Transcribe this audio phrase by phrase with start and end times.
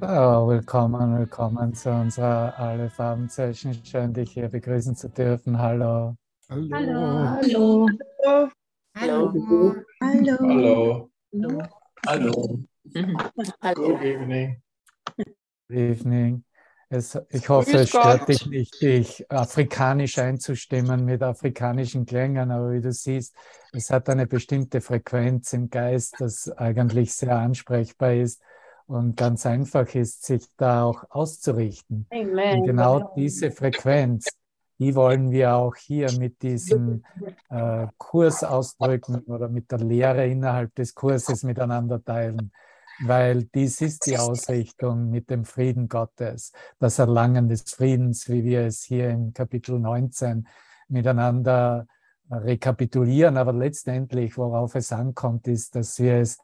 [0.00, 3.72] Oh, willkommen, willkommen zu unserer Alle Farben Session.
[3.84, 5.56] Schön, dich hier begrüßen zu dürfen.
[5.56, 6.16] Hallo.
[6.50, 6.68] Hallo.
[6.72, 7.88] Hallo.
[8.26, 8.52] Hallo.
[8.96, 9.74] Hallo.
[10.00, 11.10] Hallo.
[11.32, 11.62] Hallo.
[12.06, 12.60] Hallo.
[12.92, 14.62] Good evening.
[15.16, 16.44] Good evening.
[16.90, 18.28] Es, ich hoffe, es stört Gott.
[18.28, 23.34] dich nicht, dich afrikanisch einzustimmen mit afrikanischen Klängen, aber wie du siehst,
[23.72, 28.42] es hat eine bestimmte Frequenz im Geist, das eigentlich sehr ansprechbar ist
[28.86, 32.06] und ganz einfach ist, sich da auch auszurichten.
[32.10, 32.60] Amen.
[32.60, 34.28] Und genau diese Frequenz,
[34.78, 37.04] die wollen wir auch hier mit diesem
[37.48, 42.52] äh, Kurs ausdrücken oder mit der Lehre innerhalb des Kurses miteinander teilen,
[43.04, 48.62] weil dies ist die Ausrichtung mit dem Frieden Gottes, das Erlangen des Friedens, wie wir
[48.62, 50.46] es hier im Kapitel 19
[50.88, 51.86] miteinander
[52.30, 53.36] rekapitulieren.
[53.36, 56.38] Aber letztendlich, worauf es ankommt, ist, dass wir es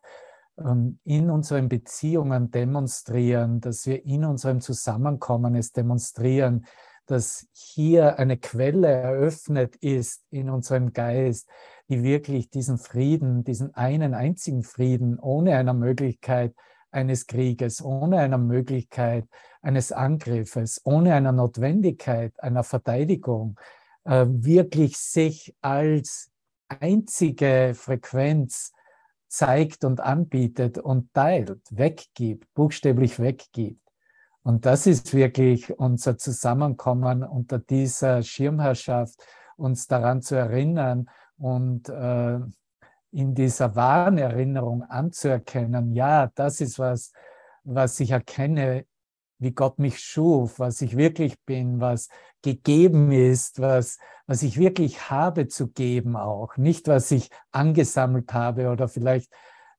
[1.05, 6.66] in unseren Beziehungen demonstrieren, dass wir in unserem Zusammenkommen es demonstrieren,
[7.07, 11.48] dass hier eine Quelle eröffnet ist in unserem Geist,
[11.88, 16.54] die wirklich diesen Frieden, diesen einen einzigen Frieden ohne einer Möglichkeit
[16.92, 19.26] eines Krieges, ohne einer Möglichkeit
[19.63, 23.59] eines Angriffes, ohne einer Notwendigkeit einer Verteidigung,
[24.04, 26.30] äh, wirklich sich als
[26.68, 28.73] einzige Frequenz
[29.30, 33.80] zeigt und anbietet und teilt, weggibt, buchstäblich weggibt.
[34.42, 39.23] Und das ist wirklich unser Zusammenkommen unter dieser Schirmherrschaft,
[39.56, 41.08] uns daran zu erinnern
[41.38, 42.40] und äh,
[43.12, 47.12] in dieser wahren Erinnerung anzuerkennen, ja, das ist was,
[47.64, 48.86] was ich erkenne,
[49.41, 52.09] wie Gott mich schuf, was ich wirklich bin, was
[52.43, 58.69] gegeben ist, was, was ich wirklich habe zu geben auch, nicht was ich angesammelt habe
[58.69, 59.32] oder vielleicht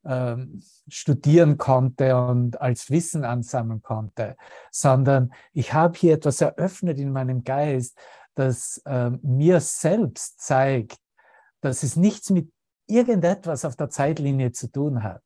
[0.04, 4.36] ähm, studieren konnte und als Wissen ansammeln konnte,
[4.72, 7.98] sondern ich habe hier etwas eröffnet in meinem Geist,
[8.34, 10.98] das äh, mir selbst zeigt,
[11.62, 12.52] dass es nichts mit
[12.88, 15.22] irgendetwas auf der Zeitlinie zu tun hat.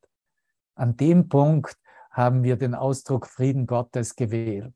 [0.74, 1.78] An dem Punkt
[2.16, 4.74] haben wir den Ausdruck Frieden Gottes gewählt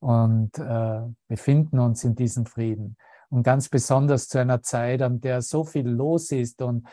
[0.00, 2.96] und äh, befinden uns in diesem Frieden.
[3.30, 6.86] Und ganz besonders zu einer Zeit, an der so viel los ist und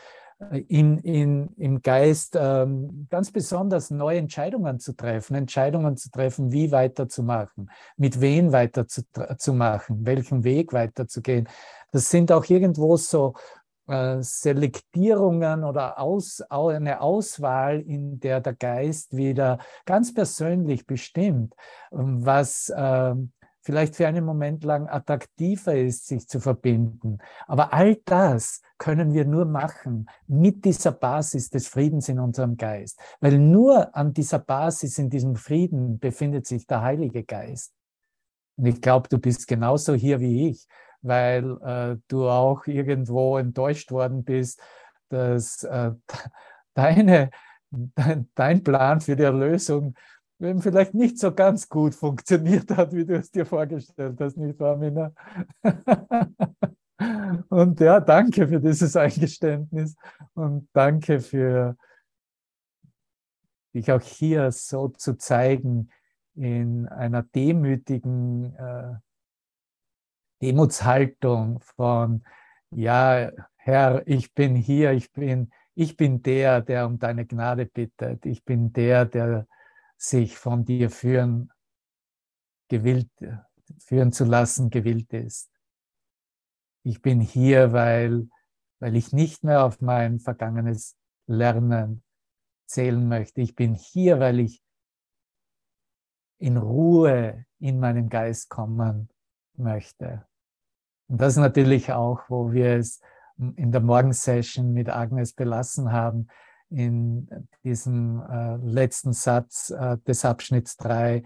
[0.50, 6.72] in, in, im Geist ähm, ganz besonders neue Entscheidungen zu treffen, Entscheidungen zu treffen, wie
[6.72, 11.48] weiterzumachen, mit wem weiterzumachen, welchen Weg weiterzugehen.
[11.90, 19.16] Das sind auch irgendwo so äh, Selektierungen oder aus, eine Auswahl, in der der Geist
[19.16, 21.54] wieder ganz persönlich bestimmt,
[21.90, 23.14] was äh,
[23.62, 27.18] vielleicht für einen Moment lang attraktiver ist, sich zu verbinden.
[27.46, 32.98] Aber all das können wir nur machen mit dieser Basis des Friedens in unserem Geist.
[33.20, 37.72] Weil nur an dieser Basis, in diesem Frieden befindet sich der Heilige Geist.
[38.56, 40.66] Und ich glaube, du bist genauso hier wie ich,
[41.02, 44.60] weil äh, du auch irgendwo enttäuscht worden bist,
[45.08, 45.92] dass äh,
[46.74, 47.30] deine,
[47.70, 49.94] dein, dein Plan für die Erlösung
[50.42, 54.58] wenn vielleicht nicht so ganz gut funktioniert hat, wie du es dir vorgestellt hast, nicht
[54.58, 55.12] wahr, Mina?
[57.48, 59.96] Und ja, danke für dieses Eingeständnis
[60.34, 61.76] und danke für
[63.74, 65.90] dich auch hier so zu zeigen
[66.34, 68.94] in einer demütigen äh,
[70.42, 72.24] Demutshaltung von,
[72.70, 78.26] ja, Herr, ich bin hier, ich bin, ich bin der, der um deine Gnade bittet,
[78.26, 79.46] ich bin der, der
[79.96, 81.52] sich von dir führen,
[82.68, 83.08] gewillt,
[83.78, 85.50] führen zu lassen, gewillt ist.
[86.82, 88.28] Ich bin hier, weil,
[88.80, 92.02] weil ich nicht mehr auf mein vergangenes Lernen
[92.66, 93.42] zählen möchte.
[93.42, 94.60] Ich bin hier, weil ich
[96.38, 99.08] in Ruhe in meinen Geist kommen
[99.56, 100.26] möchte.
[101.12, 102.98] Und das ist natürlich auch, wo wir es
[103.36, 106.28] in der Morgensession mit Agnes belassen haben,
[106.70, 107.28] in
[107.62, 111.22] diesem äh, letzten Satz äh, des Abschnitts 3.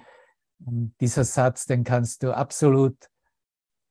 [0.65, 2.97] Und dieser Satz, den kannst du absolut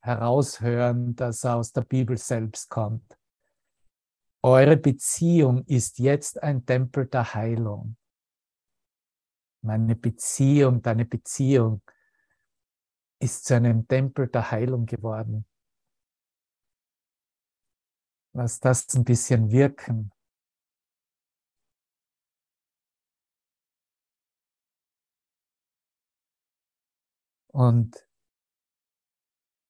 [0.01, 3.17] heraushören, dass er aus der Bibel selbst kommt.
[4.43, 7.95] Eure Beziehung ist jetzt ein Tempel der Heilung.
[9.61, 11.81] Meine Beziehung, deine Beziehung
[13.19, 15.45] ist zu einem Tempel der Heilung geworden.
[18.37, 20.11] Lass das ein bisschen wirken.
[27.53, 28.05] Und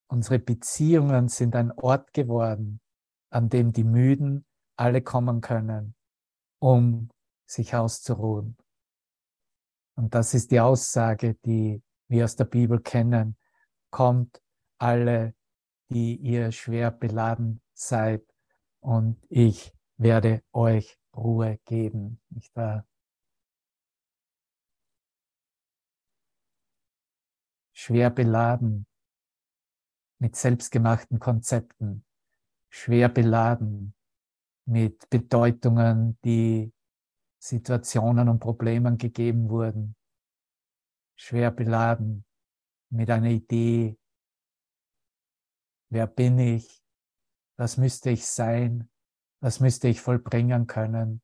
[0.08, 2.82] unsere Beziehungen sind ein Ort geworden,
[3.30, 5.94] an dem die Müden alle kommen können,
[6.58, 7.12] um
[7.46, 8.58] sich auszuruhen.
[9.96, 13.38] Und das ist die Aussage, die wir aus der Bibel kennen.
[13.92, 14.42] Kommt
[14.80, 15.36] alle,
[15.90, 18.26] die ihr schwer beladen seid,
[18.86, 22.22] und ich werde euch Ruhe geben.
[22.30, 22.88] Nicht wahr?
[27.74, 28.86] Schwer beladen
[30.20, 32.06] mit selbstgemachten Konzepten,
[32.70, 33.96] schwer beladen
[34.66, 36.72] mit Bedeutungen, die
[37.40, 39.96] Situationen und Problemen gegeben wurden,
[41.16, 42.24] schwer beladen
[42.90, 43.98] mit einer Idee,
[45.90, 46.85] wer bin ich,
[47.58, 48.90] was müsste ich sein,
[49.42, 51.22] was müsste ich vollbringen können,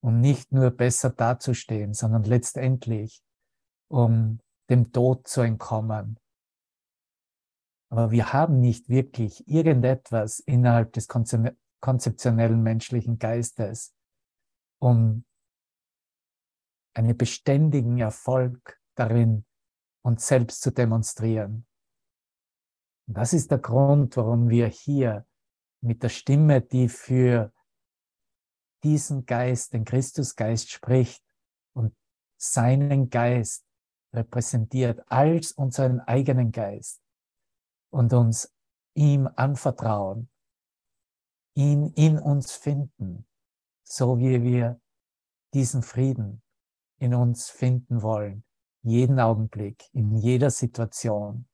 [0.00, 3.22] um nicht nur besser dazustehen, sondern letztendlich
[3.90, 4.40] um
[4.70, 6.18] dem Tod zu entkommen.
[7.90, 11.08] Aber wir haben nicht wirklich irgendetwas innerhalb des
[11.80, 13.94] konzeptionellen menschlichen Geistes,
[14.78, 15.24] um
[16.94, 19.46] einen beständigen Erfolg darin,
[20.02, 21.67] uns selbst zu demonstrieren.
[23.10, 25.26] Das ist der Grund, warum wir hier
[25.80, 27.54] mit der Stimme, die für
[28.84, 31.24] diesen Geist, den Christusgeist spricht
[31.72, 31.96] und
[32.36, 33.64] seinen Geist
[34.12, 37.00] repräsentiert als unseren eigenen Geist
[37.90, 38.54] und uns
[38.94, 40.28] ihm anvertrauen,
[41.54, 43.26] ihn in uns finden,
[43.84, 44.82] so wie wir
[45.54, 46.42] diesen Frieden
[46.98, 48.44] in uns finden wollen,
[48.82, 51.47] jeden Augenblick, in jeder Situation.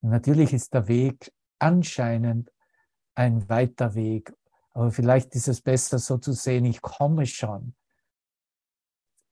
[0.00, 2.52] Natürlich ist der Weg anscheinend
[3.14, 4.32] ein weiter Weg,
[4.72, 7.74] aber vielleicht ist es besser so zu sehen, ich komme schon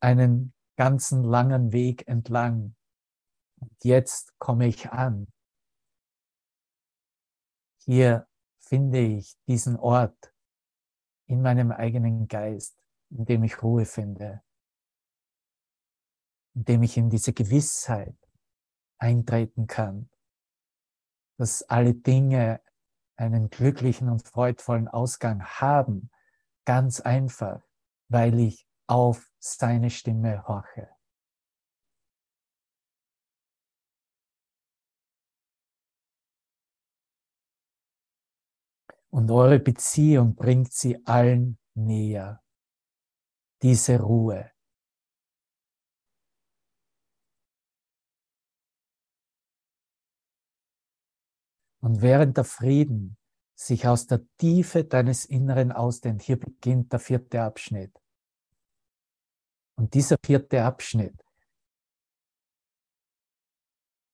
[0.00, 2.74] einen ganzen langen Weg entlang.
[3.60, 5.28] Und jetzt komme ich an.
[7.84, 8.26] Hier
[8.58, 10.34] finde ich diesen Ort
[11.26, 12.76] in meinem eigenen Geist,
[13.10, 14.42] in dem ich Ruhe finde,
[16.54, 18.16] in dem ich in diese Gewissheit
[18.98, 20.10] eintreten kann,
[21.36, 22.60] dass alle Dinge
[23.16, 26.10] einen glücklichen und freudvollen Ausgang haben,
[26.64, 27.62] ganz einfach,
[28.08, 30.88] weil ich auf seine Stimme horche.
[39.10, 42.42] Und eure Beziehung bringt sie allen näher.
[43.62, 44.53] Diese Ruhe.
[51.84, 53.18] Und während der Frieden
[53.54, 57.92] sich aus der Tiefe deines Inneren ausdehnt, hier beginnt der vierte Abschnitt.
[59.76, 61.14] Und dieser vierte Abschnitt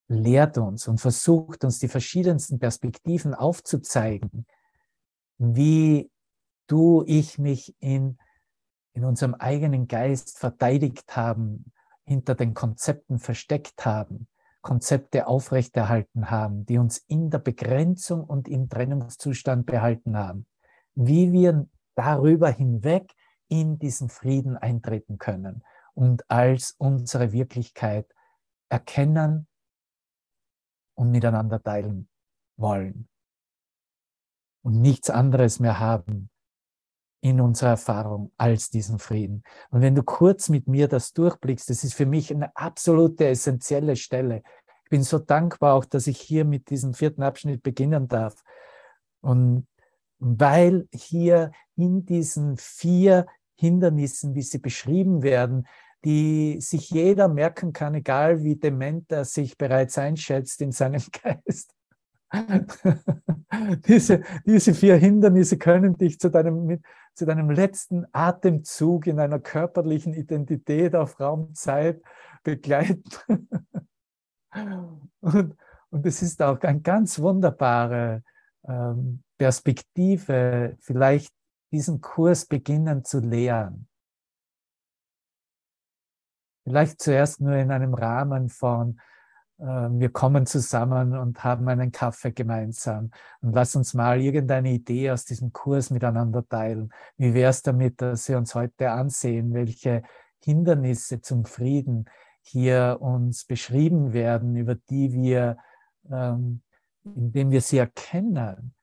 [0.09, 4.49] lehrt uns und versucht uns die verschiedensten Perspektiven aufzuzeigen,
[5.39, 6.11] wie
[6.67, 8.19] du, ich mich in,
[8.95, 11.73] in unserem eigenen Geist verteidigt haben,
[12.05, 14.27] hinter den Konzepten versteckt haben,
[14.63, 20.47] Konzepte aufrechterhalten haben, die uns in der Begrenzung und im Trennungszustand behalten haben.
[20.95, 23.13] Wie wir darüber hinweg
[23.49, 25.65] in diesen Frieden eintreten können
[25.95, 28.07] und als unsere Wirklichkeit
[28.69, 29.49] erkennen
[30.95, 32.09] und miteinander teilen
[32.57, 33.09] wollen
[34.63, 36.31] und nichts anderes mehr haben
[37.21, 39.43] in unserer Erfahrung als diesen Frieden.
[39.71, 43.97] Und wenn du kurz mit mir das durchblickst, das ist für mich eine absolute essentielle
[43.97, 44.43] Stelle.
[44.85, 48.43] Ich bin so dankbar auch, dass ich hier mit diesem vierten Abschnitt beginnen darf.
[49.21, 49.67] Und
[50.19, 55.67] weil hier in diesen vier Hindernissen, wie sie beschrieben werden,
[56.05, 61.75] die sich jeder merken kann, egal wie dement er sich bereits einschätzt in seinem Geist,
[63.89, 66.81] diese, diese vier Hindernisse können dich zu deinem,
[67.15, 72.03] zu deinem letzten Atemzug in einer körperlichen Identität auf Raumzeit
[72.43, 73.03] begleiten.
[75.21, 75.57] und,
[75.91, 78.23] und es ist auch eine ganz wunderbare
[78.67, 81.35] ähm, Perspektive, vielleicht
[81.73, 83.89] diesen Kurs beginnen zu lehren.
[86.65, 89.01] Vielleicht zuerst nur in einem Rahmen von
[89.61, 93.11] wir kommen zusammen und haben einen Kaffee gemeinsam
[93.43, 96.91] und lass uns mal irgendeine Idee aus diesem Kurs miteinander teilen.
[97.19, 100.03] Wie wäre es damit, dass wir uns heute ansehen, welche
[100.43, 102.09] Hindernisse zum Frieden
[102.41, 105.59] hier uns beschrieben werden, über die wir,
[106.11, 106.63] ähm,
[107.05, 108.75] indem wir sie erkennen,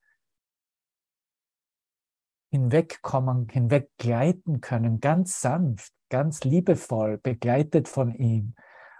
[2.51, 8.53] hinwegkommen, hinweggleiten können, ganz sanft, ganz liebevoll, begleitet von ihm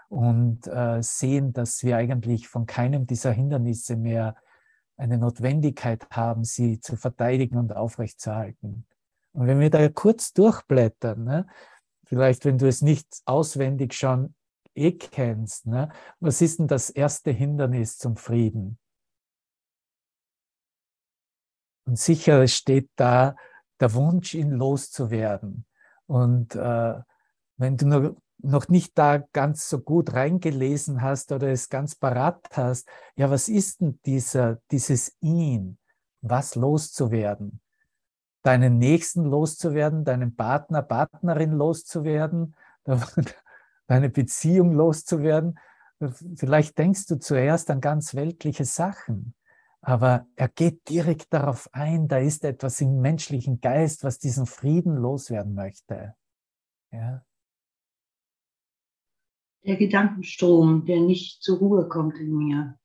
[0.08, 4.36] und äh, sehen, dass wir eigentlich von keinem dieser Hindernisse mehr
[4.96, 8.86] eine Notwendigkeit haben, sie zu verteidigen und aufrechtzuerhalten.
[9.32, 11.46] Und wenn wir da kurz durchblättern, ne,
[12.04, 14.34] vielleicht wenn du es nicht auswendig schon
[14.74, 18.78] eh kennst, ne, was ist denn das erste Hindernis zum Frieden?
[21.86, 23.36] Und sicher steht da
[23.80, 25.64] der Wunsch, ihn loszuwerden.
[26.06, 27.00] Und äh,
[27.56, 32.48] wenn du noch, noch nicht da ganz so gut reingelesen hast oder es ganz parat
[32.52, 35.78] hast, ja, was ist denn dieser, dieses ihn,
[36.20, 37.60] was loszuwerden?
[38.42, 42.54] Deinen Nächsten loszuwerden, deinen Partner, Partnerin loszuwerden,
[43.86, 45.58] deine Beziehung loszuwerden.
[46.36, 49.34] Vielleicht denkst du zuerst an ganz weltliche Sachen,
[49.80, 54.96] aber er geht direkt darauf ein, da ist etwas im menschlichen Geist, was diesen Frieden
[54.96, 56.14] loswerden möchte.
[56.92, 57.22] Ja.
[59.68, 62.78] Der Gedankenstrom, der nicht zur Ruhe kommt in mir.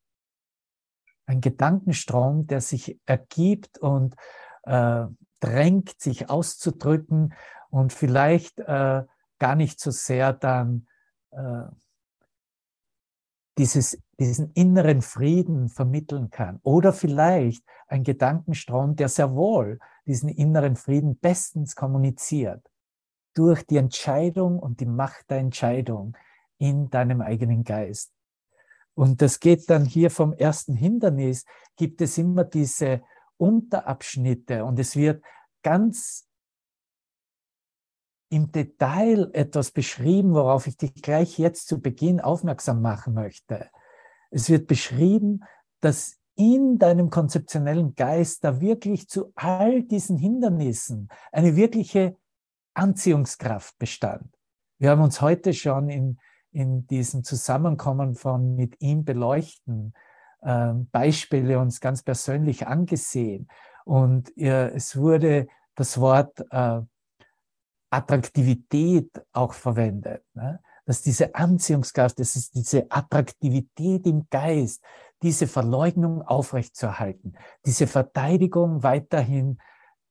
[1.26, 4.16] Ein Gedankenstrom, der sich ergibt und
[4.64, 5.06] äh,
[5.40, 7.36] drängt, sich auszudrücken
[7.70, 9.04] und vielleicht äh,
[9.40, 10.88] gar nicht so sehr dann
[11.32, 11.64] äh,
[13.58, 16.60] dieses, diesen inneren Frieden vermitteln kann.
[16.64, 22.70] Oder vielleicht ein Gedankenstrom, der sehr wohl diesen inneren Frieden bestens kommuniziert.
[23.36, 26.18] Durch die Entscheidung und die Macht der Entscheidung
[26.64, 28.14] in deinem eigenen Geist.
[28.96, 31.44] Und das geht dann hier vom ersten Hindernis,
[31.76, 33.02] gibt es immer diese
[33.36, 35.22] Unterabschnitte und es wird
[35.62, 36.26] ganz
[38.30, 43.70] im Detail etwas beschrieben, worauf ich dich gleich jetzt zu Beginn aufmerksam machen möchte.
[44.32, 45.42] Es wird beschrieben,
[45.82, 52.16] dass in deinem konzeptionellen Geist da wirklich zu all diesen Hindernissen eine wirkliche
[52.74, 54.34] Anziehungskraft bestand.
[54.80, 56.20] Wir haben uns heute schon in,
[56.54, 59.94] in diesem Zusammenkommen von mit ihm beleuchten
[60.42, 63.48] äh, Beispiele uns ganz persönlich angesehen.
[63.86, 66.82] Und äh, es wurde das Wort äh,
[67.90, 70.24] Attraktivität auch verwendet.
[70.34, 70.60] Ne?
[70.86, 74.84] Dass diese Anziehungskraft, das ist diese Attraktivität im Geist,
[75.22, 79.58] diese Verleugnung aufrechtzuerhalten, diese Verteidigung weiterhin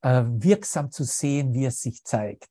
[0.01, 2.49] äh, wirksam zu sehen, wie es sich zeigt.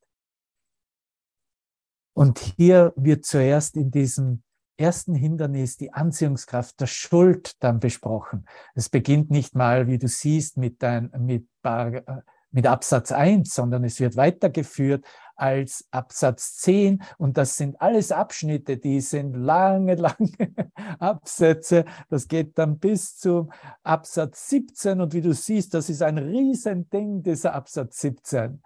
[2.15, 4.43] Und hier wird zuerst in diesem
[4.77, 8.47] ersten Hindernis die Anziehungskraft der Schuld dann besprochen.
[8.75, 12.03] Es beginnt nicht mal, wie du siehst, mit, dein, mit, äh,
[12.51, 15.05] mit Absatz 1, sondern es wird weitergeführt
[15.37, 20.55] als Absatz 10 und das sind alles Abschnitte, die sind lange, lange
[20.99, 21.85] Absätze.
[22.11, 23.51] Das geht dann bis zum
[23.83, 28.63] Absatz 17 und wie du siehst, das ist ein Riesending, dieser Absatz 17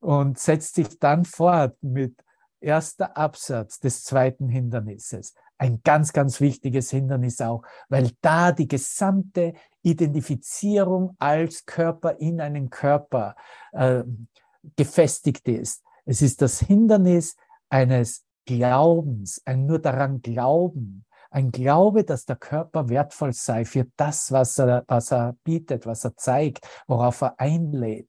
[0.00, 2.16] und setzt sich dann fort mit
[2.60, 5.34] erster Absatz des zweiten Hindernisses.
[5.58, 12.70] Ein ganz, ganz wichtiges Hindernis auch, weil da die gesamte Identifizierung als Körper in einen
[12.70, 13.34] Körper
[13.72, 14.02] äh,
[14.76, 15.82] gefestigt ist.
[16.04, 17.36] Es ist das Hindernis
[17.68, 24.32] eines Glaubens, ein nur daran Glauben, ein Glaube, dass der Körper wertvoll sei für das,
[24.32, 28.08] was er, was er bietet, was er zeigt, worauf er einlädt,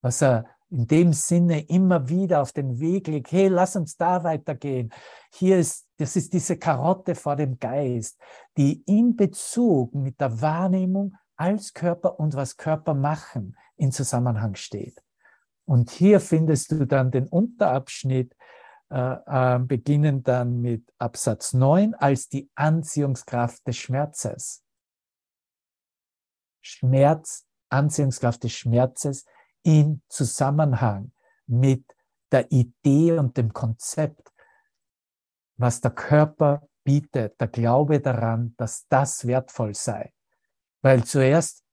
[0.00, 4.22] was er in dem Sinne immer wieder auf den Weg legt, hey, lass uns da
[4.22, 4.92] weitergehen.
[5.32, 8.20] Hier ist, das ist diese Karotte vor dem Geist,
[8.56, 15.02] die in Bezug mit der Wahrnehmung als Körper und was Körper machen in Zusammenhang steht.
[15.64, 18.36] Und hier findest du dann den Unterabschnitt,
[18.90, 24.64] äh, äh, beginnen dann mit Absatz 9 als die Anziehungskraft des Schmerzes.
[26.60, 29.24] Schmerz, Anziehungskraft des Schmerzes
[29.62, 31.12] in Zusammenhang
[31.46, 31.84] mit
[32.32, 34.32] der Idee und dem Konzept,
[35.56, 40.12] was der Körper bietet, der Glaube daran, dass das wertvoll sei.
[40.82, 41.64] Weil zuerst,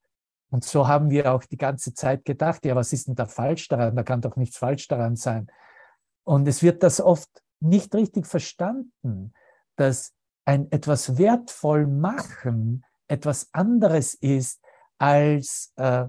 [0.49, 3.67] und so haben wir auch die ganze Zeit gedacht, ja, was ist denn da falsch
[3.67, 3.95] daran?
[3.95, 5.47] Da kann doch nichts falsch daran sein.
[6.23, 7.29] Und es wird das oft
[7.59, 9.33] nicht richtig verstanden,
[9.75, 10.13] dass
[10.45, 14.61] ein etwas wertvoll machen etwas anderes ist
[14.97, 16.05] als äh,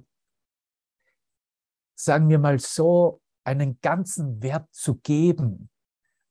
[1.98, 5.68] sagen wir mal so, einen ganzen Wert zu geben.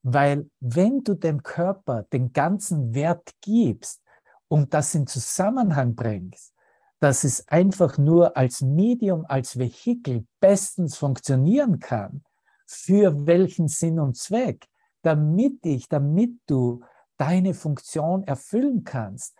[0.02, 4.02] Weil wenn du dem Körper den ganzen Wert gibst
[4.48, 6.54] und das in Zusammenhang bringst,
[7.00, 12.24] dass es einfach nur als Medium, als Vehikel bestens funktionieren kann,
[12.66, 14.66] für welchen Sinn und Zweck,
[15.02, 16.82] damit ich, damit du
[17.18, 19.36] deine Funktion erfüllen kannst,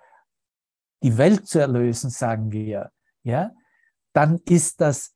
[1.02, 2.90] die Welt zu erlösen, sagen wir,
[3.23, 3.52] ja,
[4.12, 5.14] dann ist das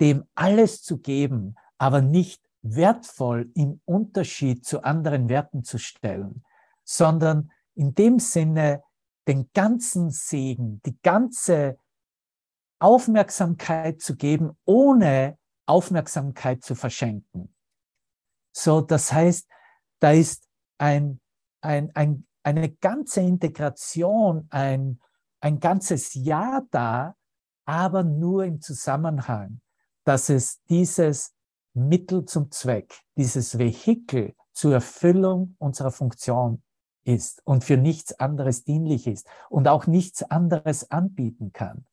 [0.00, 6.44] dem alles zu geben, aber nicht wertvoll im Unterschied zu anderen Werten zu stellen,
[6.82, 8.82] sondern in dem Sinne
[9.28, 11.78] den ganzen Segen, die ganze
[12.78, 17.54] Aufmerksamkeit zu geben, ohne Aufmerksamkeit zu verschenken.
[18.52, 19.48] So, das heißt,
[20.00, 20.48] da ist
[20.78, 21.20] ein,
[21.60, 25.00] ein, ein, eine ganze Integration, ein,
[25.40, 27.16] ein ganzes Jahr da,
[27.66, 29.60] aber nur im Zusammenhang,
[30.04, 31.34] dass es dieses
[31.72, 36.62] Mittel zum Zweck, dieses Vehikel zur Erfüllung unserer Funktion
[37.04, 41.86] ist und für nichts anderes dienlich ist und auch nichts anderes anbieten kann.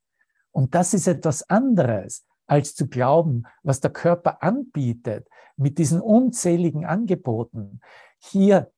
[0.52, 6.86] Und das ist etwas anderes, als zu glauben, was der Körper anbietet mit diesen unzähligen
[6.86, 7.80] Angeboten,
[8.20, 8.72] hier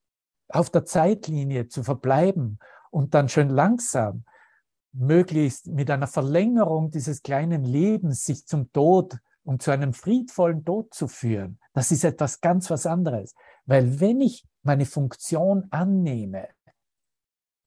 [0.50, 2.60] auf der Zeitlinie zu verbleiben
[2.92, 4.26] und dann schön langsam,
[4.94, 10.94] möglichst mit einer Verlängerung dieses kleinen Lebens sich zum Tod und zu einem friedvollen Tod
[10.94, 11.60] zu führen.
[11.74, 13.36] Das ist etwas ganz was anderes.
[13.66, 16.48] Weil wenn ich meine Funktion annehme,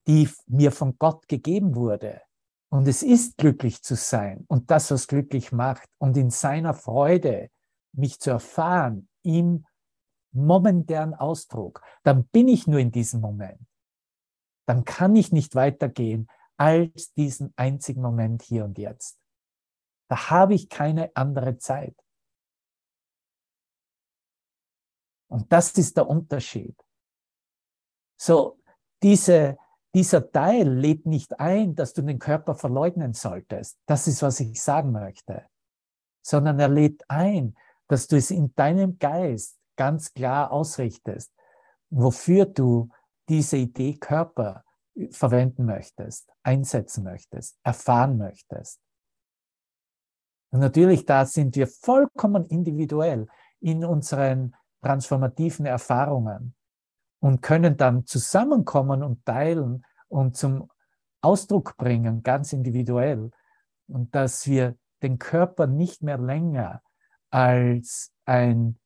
[0.07, 2.21] die mir von Gott gegeben wurde,
[2.69, 7.49] und es ist glücklich zu sein und das, was glücklich macht und in seiner Freude
[7.93, 9.65] mich zu erfahren im
[10.33, 13.61] momentären Ausdruck, dann bin ich nur in diesem Moment.
[14.65, 19.19] Dann kann ich nicht weitergehen als diesen einzigen Moment hier und jetzt.
[20.09, 21.95] Da habe ich keine andere Zeit.
[25.29, 26.75] Und das ist der Unterschied.
[28.19, 28.59] So,
[29.03, 29.57] diese,
[29.93, 33.77] dieser Teil lädt nicht ein, dass du den Körper verleugnen solltest.
[33.85, 35.45] Das ist, was ich sagen möchte.
[36.25, 37.55] Sondern er lädt ein,
[37.87, 41.31] dass du es in deinem Geist ganz klar ausrichtest,
[41.89, 42.89] wofür du
[43.29, 44.63] diese Idee Körper
[45.11, 48.79] verwenden möchtest, einsetzen möchtest, erfahren möchtest.
[50.49, 53.27] Und natürlich, da sind wir vollkommen individuell
[53.59, 56.55] in unseren transformativen Erfahrungen
[57.19, 60.69] und können dann zusammenkommen und teilen und zum
[61.21, 63.31] Ausdruck bringen, ganz individuell.
[63.87, 66.81] Und dass wir den Körper nicht mehr länger
[67.29, 68.79] als ein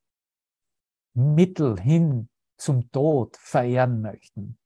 [1.13, 4.58] Mittel hin zum Tod verehren möchten,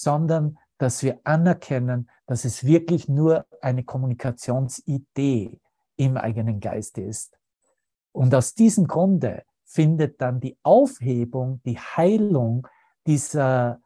[0.00, 5.60] sondern dass wir anerkennen, dass es wirklich nur eine Kommunikationsidee
[5.96, 7.36] im eigenen Geist ist.
[8.12, 12.66] Und aus diesem Grunde findet dann die Aufhebung, die Heilung
[13.06, 13.80] dieser,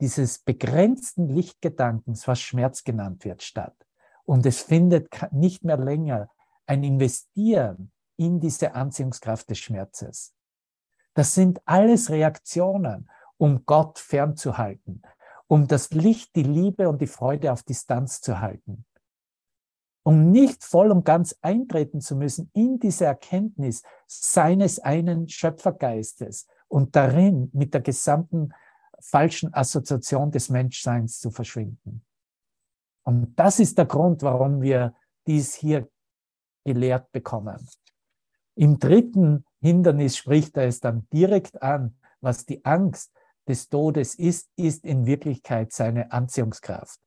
[0.00, 3.74] dieses begrenzten Lichtgedankens, was Schmerz genannt wird, statt.
[4.24, 6.28] Und es findet nicht mehr länger
[6.66, 10.34] ein Investieren in diese Anziehungskraft des Schmerzes.
[11.14, 15.02] Das sind alles Reaktionen, um Gott fernzuhalten,
[15.48, 18.84] um das Licht, die Liebe und die Freude auf Distanz zu halten
[20.06, 26.94] um nicht voll und ganz eintreten zu müssen in diese Erkenntnis seines einen Schöpfergeistes und
[26.94, 28.54] darin mit der gesamten
[29.00, 32.04] falschen Assoziation des Menschseins zu verschwinden.
[33.02, 34.94] Und das ist der Grund, warum wir
[35.26, 35.88] dies hier
[36.64, 37.68] gelehrt bekommen.
[38.54, 43.12] Im dritten Hindernis spricht er es dann direkt an, was die Angst
[43.48, 47.00] des Todes ist, ist in Wirklichkeit seine Anziehungskraft.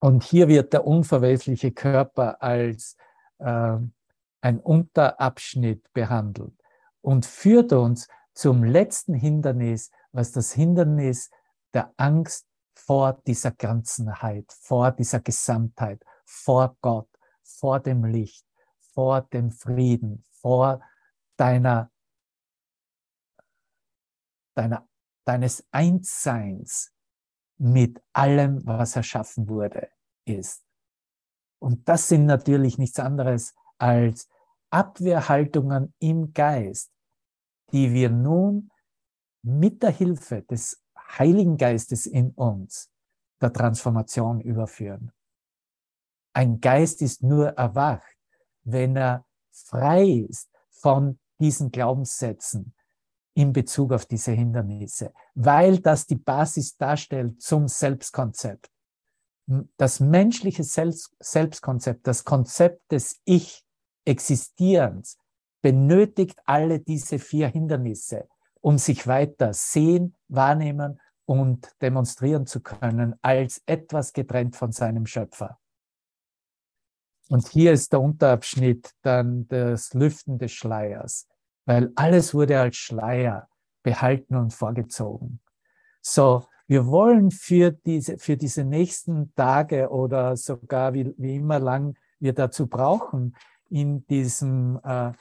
[0.00, 2.96] Und hier wird der unverweltliche Körper als
[3.38, 3.78] äh,
[4.40, 6.54] ein Unterabschnitt behandelt
[7.00, 11.30] und führt uns zum letzten Hindernis, was das Hindernis
[11.74, 17.08] der Angst vor dieser Ganzenheit, vor dieser Gesamtheit, vor Gott,
[17.42, 18.46] vor dem Licht,
[18.94, 20.80] vor dem Frieden, vor
[21.36, 21.90] deiner,
[24.58, 24.88] deiner,
[25.24, 26.92] deines Einsseins
[27.58, 29.88] mit allem, was erschaffen wurde,
[30.24, 30.64] ist.
[31.60, 34.28] Und das sind natürlich nichts anderes als
[34.70, 36.92] Abwehrhaltungen im Geist,
[37.72, 38.70] die wir nun
[39.42, 42.90] mit der Hilfe des Heiligen Geistes in uns
[43.40, 45.12] der Transformation überführen.
[46.34, 48.16] Ein Geist ist nur erwacht,
[48.62, 52.74] wenn er frei ist von diesen Glaubenssätzen,
[53.38, 58.68] in Bezug auf diese Hindernisse, weil das die Basis darstellt zum Selbstkonzept.
[59.76, 65.18] Das menschliche Selbstkonzept, das Konzept des Ich-Existierens
[65.62, 68.28] benötigt alle diese vier Hindernisse,
[68.60, 75.60] um sich weiter sehen, wahrnehmen und demonstrieren zu können als etwas getrennt von seinem Schöpfer.
[77.28, 81.28] Und hier ist der Unterabschnitt dann das Lüften des Schleiers
[81.68, 83.46] weil alles wurde als Schleier
[83.82, 85.38] behalten und vorgezogen.
[86.00, 91.94] So, wir wollen für diese, für diese nächsten Tage oder sogar wie, wie immer lang
[92.20, 93.36] wir dazu brauchen,
[93.68, 95.12] in diesem äh,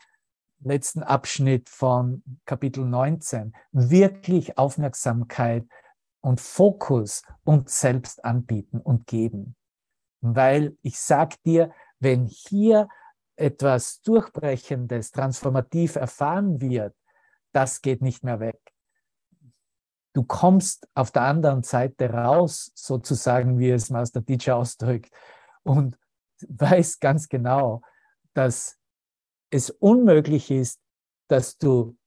[0.61, 5.67] letzten Abschnitt von Kapitel 19 wirklich Aufmerksamkeit
[6.21, 9.57] und Fokus uns selbst anbieten und geben.
[10.21, 12.87] Weil ich sag dir, wenn hier
[13.37, 16.95] etwas Durchbrechendes, transformativ erfahren wird,
[17.53, 18.59] das geht nicht mehr weg.
[20.13, 25.11] Du kommst auf der anderen Seite raus, sozusagen, wie es Master Teacher ausdrückt,
[25.63, 25.97] und
[26.47, 27.81] weißt ganz genau,
[28.33, 28.77] dass
[29.51, 30.79] es unmöglich ist,
[31.27, 31.97] dass du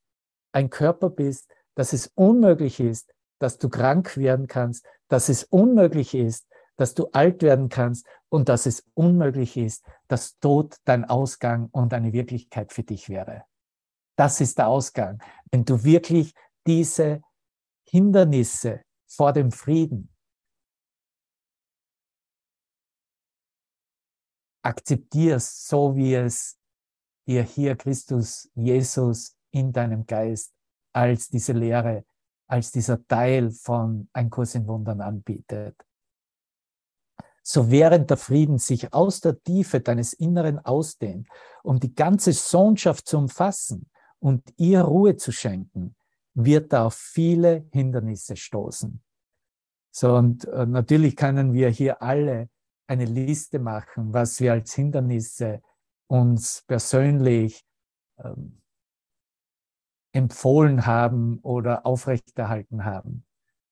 [0.52, 6.14] ein Körper bist, dass es unmöglich ist, dass du krank werden kannst, dass es unmöglich
[6.14, 6.46] ist,
[6.80, 11.92] dass du alt werden kannst und dass es unmöglich ist, dass Tod dein Ausgang und
[11.92, 13.44] eine Wirklichkeit für dich wäre.
[14.16, 15.22] Das ist der Ausgang.
[15.50, 16.32] Wenn du wirklich
[16.66, 17.20] diese
[17.86, 20.08] Hindernisse vor dem Frieden
[24.62, 26.58] akzeptierst, so wie es
[27.26, 30.54] dir hier Christus, Jesus in deinem Geist
[30.94, 32.06] als diese Lehre,
[32.46, 35.76] als dieser Teil von Ein Kurs in Wundern anbietet.
[37.42, 41.28] So während der Frieden sich aus der Tiefe deines Inneren ausdehnt,
[41.62, 45.96] um die ganze Sohnschaft zu umfassen und ihr Ruhe zu schenken,
[46.34, 49.02] wird er auf viele Hindernisse stoßen.
[49.90, 52.48] So, und äh, natürlich können wir hier alle
[52.86, 55.62] eine Liste machen, was wir als Hindernisse
[56.08, 57.64] uns persönlich
[58.18, 58.60] ähm,
[60.12, 63.24] empfohlen haben oder aufrechterhalten haben.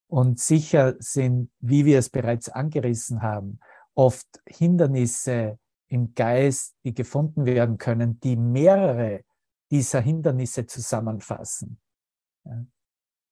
[0.08, 3.60] Und sicher sind, wie wir es bereits angerissen haben,
[3.94, 9.24] oft Hindernisse im Geist, die gefunden werden können, die mehrere
[9.70, 11.80] dieser Hindernisse zusammenfassen.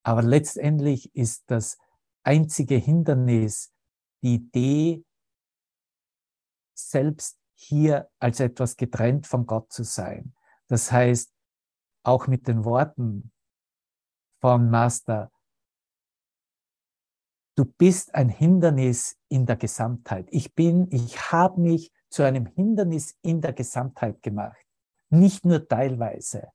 [0.03, 1.79] Aber letztendlich ist das
[2.23, 3.73] einzige Hindernis
[4.23, 5.05] die Idee,
[6.75, 10.35] selbst hier als etwas getrennt von Gott zu sein.
[10.69, 11.33] Das heißt,
[12.03, 13.33] auch mit den Worten
[14.41, 15.33] vom Master,
[17.57, 20.29] du bist ein Hindernis in der Gesamtheit.
[20.31, 24.65] Ich bin, ich habe mich zu einem Hindernis in der Gesamtheit gemacht,
[25.11, 26.49] nicht nur teilweise.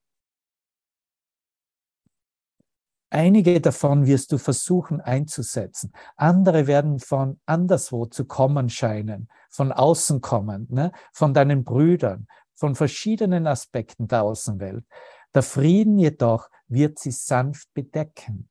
[3.13, 5.91] Einige davon wirst du versuchen einzusetzen.
[6.15, 10.93] Andere werden von anderswo zu kommen scheinen, von außen kommen, ne?
[11.11, 14.85] von deinen Brüdern, von verschiedenen Aspekten der Außenwelt.
[15.33, 18.50] Der Frieden jedoch wird sie sanft bedecken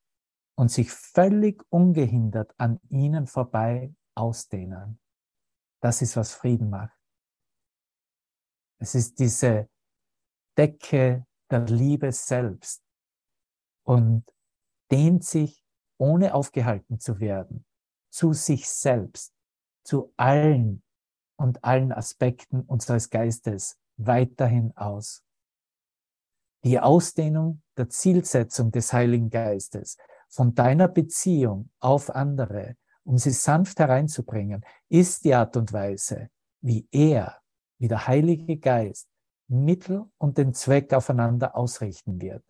[0.61, 5.01] und sich völlig ungehindert an ihnen vorbei ausdehnen.
[5.81, 6.95] Das ist, was Frieden macht.
[8.79, 9.71] Es ist diese
[10.59, 12.83] Decke der Liebe selbst.
[13.85, 14.31] Und
[14.91, 15.65] dehnt sich,
[15.97, 17.65] ohne aufgehalten zu werden,
[18.11, 19.33] zu sich selbst,
[19.83, 20.83] zu allen
[21.39, 25.25] und allen Aspekten unseres Geistes weiterhin aus.
[26.65, 29.97] Die Ausdehnung der Zielsetzung des Heiligen Geistes
[30.31, 36.89] von deiner Beziehung auf andere, um sie sanft hereinzubringen, ist die Art und Weise, wie
[36.91, 37.39] er,
[37.79, 39.09] wie der Heilige Geist,
[39.49, 42.45] Mittel und den Zweck aufeinander ausrichten wird.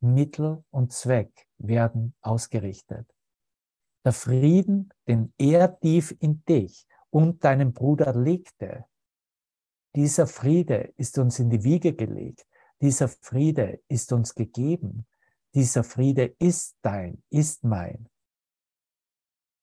[0.00, 3.06] Mittel und Zweck werden ausgerichtet.
[4.04, 8.84] Der Frieden, den er tief in dich und deinem Bruder legte,
[9.94, 12.46] dieser Friede ist uns in die Wiege gelegt.
[12.80, 15.06] Dieser Friede ist uns gegeben.
[15.54, 18.08] Dieser Friede ist dein, ist mein.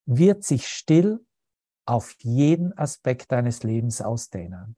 [0.05, 1.25] Wird sich still
[1.85, 4.75] auf jeden Aspekt deines Lebens ausdehnen.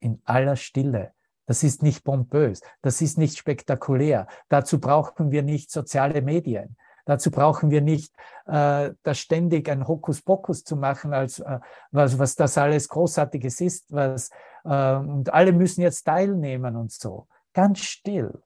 [0.00, 1.16] In aller Stille
[1.46, 4.26] das ist nicht pompös, das ist nicht spektakulär.
[4.48, 6.76] Dazu brauchen wir nicht soziale Medien.
[7.04, 8.12] Dazu brauchen wir nicht
[8.46, 11.60] äh, da ständig ein Hokuspokus zu machen, als äh,
[11.92, 14.30] was, was das alles Großartiges ist, was
[14.64, 17.28] äh, und alle müssen jetzt teilnehmen und so.
[17.52, 18.42] Ganz still.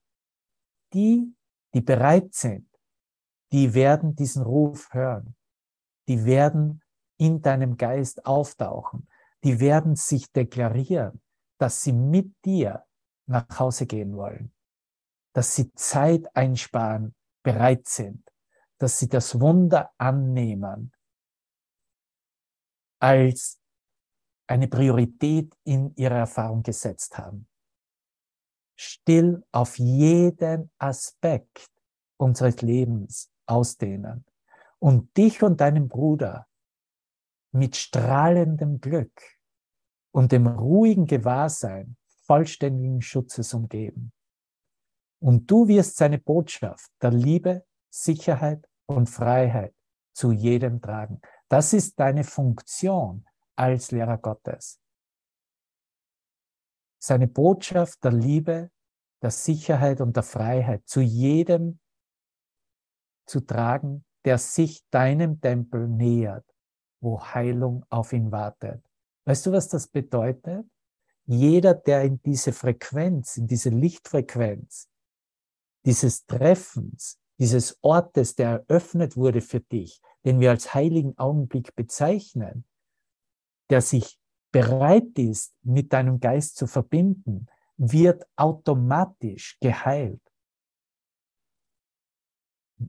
[0.93, 1.33] Die,
[1.75, 2.69] die bereit sind,
[3.53, 5.37] die werden diesen Ruf hören.
[6.09, 6.83] Die werden
[7.19, 9.09] in deinem Geist auftauchen.
[9.45, 11.21] Die werden sich deklarieren,
[11.59, 12.85] dass sie mit dir
[13.27, 14.53] nach Hause gehen wollen,
[15.35, 18.29] dass sie Zeit einsparen, bereit sind,
[18.79, 20.93] dass sie das Wunder annehmen
[22.99, 23.61] als
[24.47, 27.50] eine Priorität in ihrer Erfahrung gesetzt haben.
[28.83, 31.71] Still auf jeden Aspekt
[32.17, 34.25] unseres Lebens ausdehnen
[34.79, 36.47] und dich und deinen Bruder
[37.53, 39.21] mit strahlendem Glück
[40.13, 44.13] und dem ruhigen Gewahrsein vollständigen Schutzes umgeben.
[45.19, 49.75] Und du wirst seine Botschaft der Liebe, Sicherheit und Freiheit
[50.15, 51.21] zu jedem tragen.
[51.51, 54.80] Das ist deine Funktion als Lehrer Gottes.
[57.03, 58.71] Seine Botschaft der Liebe,
[59.23, 61.81] der Sicherheit und der Freiheit zu jedem
[63.27, 66.45] zu tragen, der sich deinem Tempel nähert,
[67.01, 68.85] wo Heilung auf ihn wartet.
[69.25, 70.67] Weißt du, was das bedeutet?
[71.27, 74.89] jeder, der in diese Frequenz, in diese Lichtfrequenz
[75.87, 82.65] dieses Treffens, dieses Ortes, der eröffnet wurde für dich, den wir als heiligen Augenblick bezeichnen,
[83.71, 84.20] der sich
[84.51, 90.21] bereit ist, mit deinem Geist zu verbinden, wird automatisch geheilt.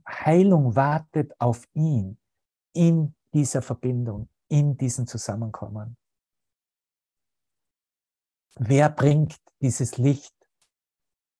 [0.08, 2.18] Heilung wartet auf ihn
[2.74, 5.98] in dieser Verbindung, in diesem Zusammenkommen.
[8.56, 10.36] Wer bringt dieses Licht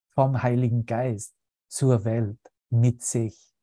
[0.10, 1.36] vom Heiligen Geist
[1.68, 3.54] zur Welt mit sich?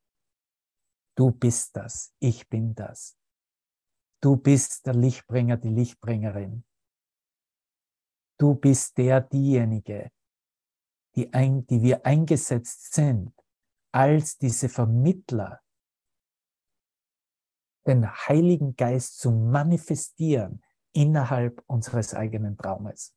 [1.15, 3.18] Du bist das, ich bin das.
[4.21, 6.65] Du bist der Lichtbringer, die Lichtbringerin.
[8.39, 10.11] Du bist der, diejenige,
[11.15, 13.33] die, ein, die wir eingesetzt sind
[13.93, 15.61] als diese Vermittler,
[17.87, 23.15] den Heiligen Geist zu manifestieren innerhalb unseres eigenen Traumes.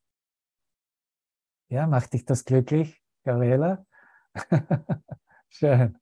[1.68, 3.86] Ja, macht dich das glücklich, Gabriela?
[5.48, 5.98] Schön.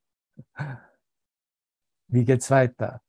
[2.08, 3.02] Wie geht's weiter?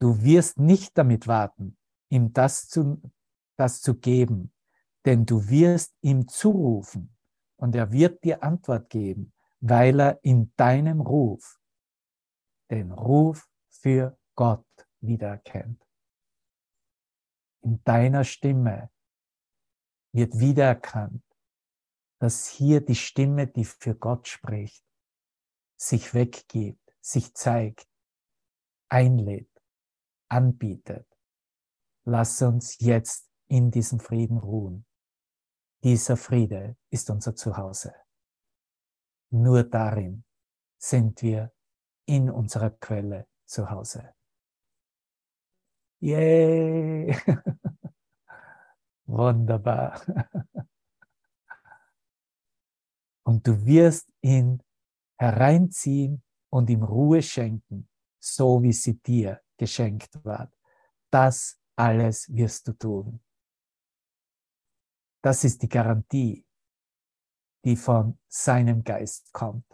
[0.00, 1.76] Du wirst nicht damit warten,
[2.08, 3.02] ihm das zu,
[3.56, 4.52] das zu geben,
[5.04, 7.16] denn du wirst ihm zurufen
[7.56, 11.60] und er wird dir Antwort geben, weil er in deinem Ruf
[12.70, 14.66] den Ruf für Gott
[15.00, 15.84] wiedererkennt.
[17.62, 18.90] In deiner Stimme
[20.12, 21.24] wird wiedererkannt,
[22.20, 24.84] dass hier die Stimme, die für Gott spricht,
[25.76, 27.88] sich weggibt, sich zeigt,
[28.88, 29.57] einlädt
[30.28, 31.06] anbietet.
[32.04, 34.86] Lass uns jetzt in diesem Frieden ruhen.
[35.84, 37.94] Dieser Friede ist unser Zuhause.
[39.30, 40.24] Nur darin
[40.78, 41.52] sind wir
[42.06, 44.14] in unserer Quelle zu Hause.
[46.00, 47.16] Yay!
[49.06, 50.00] Wunderbar.
[53.24, 54.62] Und du wirst ihn
[55.18, 57.88] hereinziehen und ihm Ruhe schenken,
[58.18, 60.50] so wie sie dir geschenkt wird.
[61.10, 63.20] Das alles wirst du tun.
[65.22, 66.44] Das ist die Garantie,
[67.64, 69.64] die von seinem Geist kommt.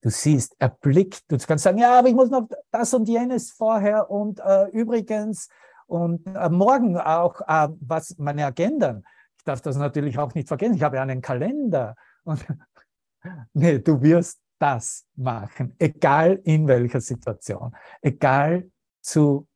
[0.00, 3.50] Du siehst, er blickt, du kannst sagen, ja, aber ich muss noch das und jenes
[3.50, 5.48] vorher und äh, übrigens
[5.86, 9.02] und äh, morgen auch, äh, was meine Agenda.
[9.38, 10.74] Ich darf das natürlich auch nicht vergessen.
[10.74, 11.96] Ich habe einen Kalender.
[12.22, 12.46] Und
[13.54, 19.48] nee, du wirst das machen, egal in welcher Situation, egal zu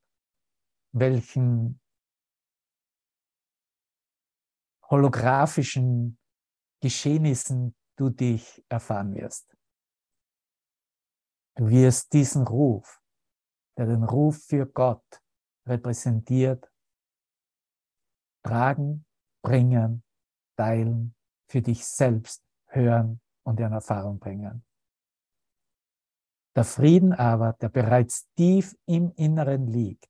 [0.93, 1.81] welchen
[4.91, 6.19] holographischen
[6.81, 9.57] Geschehnissen du dich erfahren wirst.
[11.57, 13.01] Du wirst diesen Ruf,
[13.77, 15.05] der den Ruf für Gott
[15.67, 16.71] repräsentiert,
[18.43, 19.07] tragen,
[19.43, 20.03] bringen,
[20.57, 21.15] teilen,
[21.49, 24.65] für dich selbst hören und in Erfahrung bringen.
[26.55, 30.09] Der Frieden aber, der bereits tief im Inneren liegt,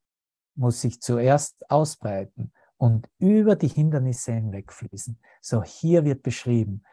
[0.55, 5.19] muss sich zuerst ausbreiten und über die Hindernisse hinwegfließen.
[5.41, 6.85] So hier wird beschrieben,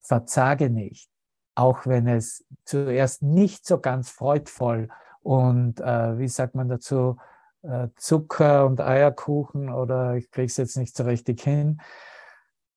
[0.00, 1.08] verzage nicht,
[1.54, 4.88] auch wenn es zuerst nicht so ganz freudvoll
[5.22, 7.16] und, äh, wie sagt man dazu,
[7.62, 11.80] äh, Zucker und Eierkuchen oder ich kriege es jetzt nicht so richtig hin,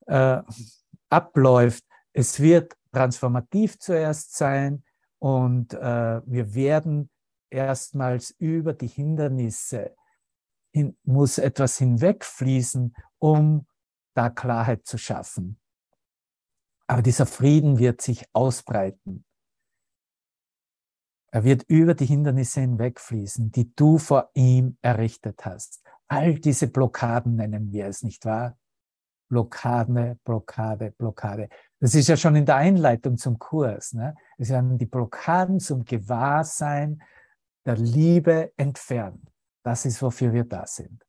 [0.08, 0.42] äh,
[1.10, 1.86] abläuft.
[2.12, 4.84] Es wird transformativ zuerst sein,
[5.24, 7.10] und äh, wir werden
[7.50, 9.96] erstmals über die Hindernisse,
[10.74, 13.66] hin, muss etwas hinwegfließen, um
[14.16, 15.62] da Klarheit zu schaffen.
[16.88, 19.24] Aber dieser Frieden wird sich ausbreiten.
[21.32, 25.82] Er wird über die Hindernisse hinwegfließen, die du vor ihm errichtet hast.
[26.10, 28.58] All diese Blockaden nennen wir es, nicht wahr?
[29.30, 31.48] Blockade, Blockade, Blockade.
[31.84, 33.92] Das ist ja schon in der Einleitung zum Kurs.
[33.92, 34.16] Ne?
[34.38, 37.04] Es werden die Blockaden zum Gewahrsein
[37.66, 39.30] der Liebe entfernt.
[39.66, 41.06] Das ist, wofür wir da sind.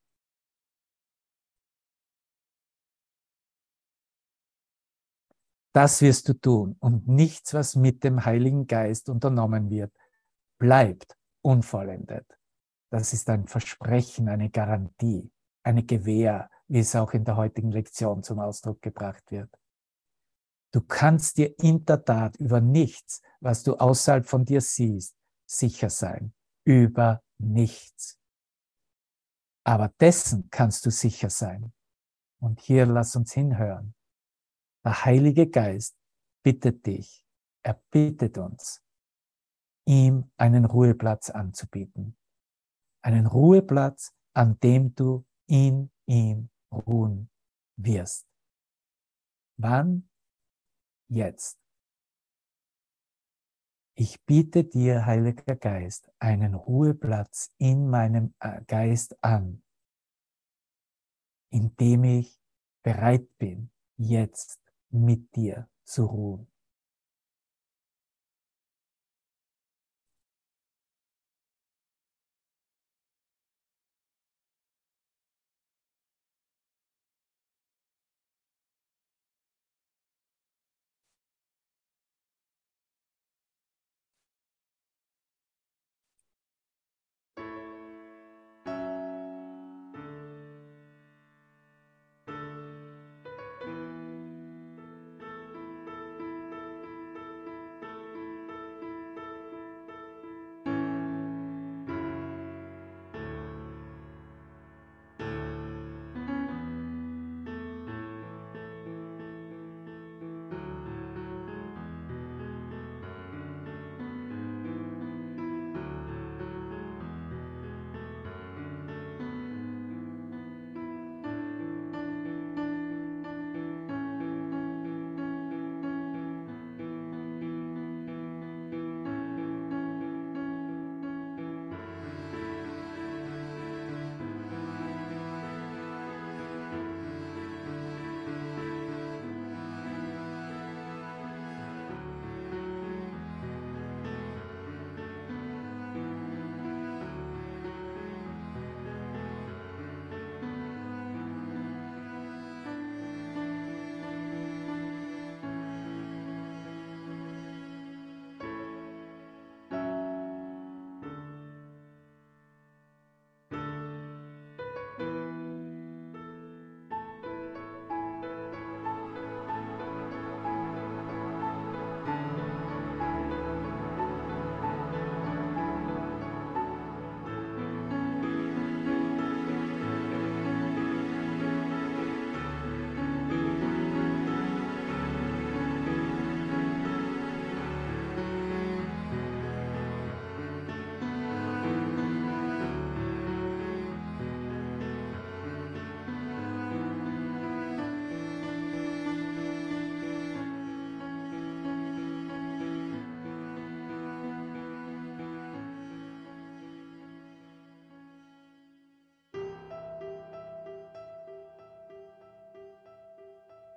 [5.73, 9.93] Das wirst du tun und nichts, was mit dem Heiligen Geist unternommen wird,
[10.59, 12.27] bleibt unvollendet.
[12.91, 15.31] Das ist ein Versprechen, eine Garantie,
[15.63, 19.57] eine Gewähr, wie es auch in der heutigen Lektion zum Ausdruck gebracht wird.
[20.75, 25.89] Du kannst dir in der Tat über nichts, was du außerhalb von dir siehst, sicher
[25.89, 26.35] sein.
[26.65, 28.19] Über nichts.
[29.63, 31.73] Aber dessen kannst du sicher sein.
[32.41, 33.95] Und hier lass uns hinhören.
[34.85, 35.97] Der Heilige Geist
[36.43, 37.25] bittet dich,
[37.63, 38.83] er bittet uns,
[39.87, 42.19] ihm einen Ruheplatz anzubieten.
[43.01, 47.31] Einen Ruheplatz, an dem du ihn ihm ruhen
[47.77, 48.27] wirst.
[49.57, 50.11] Wann?
[51.09, 51.59] Jetzt.
[53.97, 59.63] Ich biete dir, Heiliger Geist, einen Ruheplatz in meinem äh, Geist an,
[61.51, 62.41] indem ich
[62.83, 66.54] bereit bin, jetzt mit dir zu ruhen.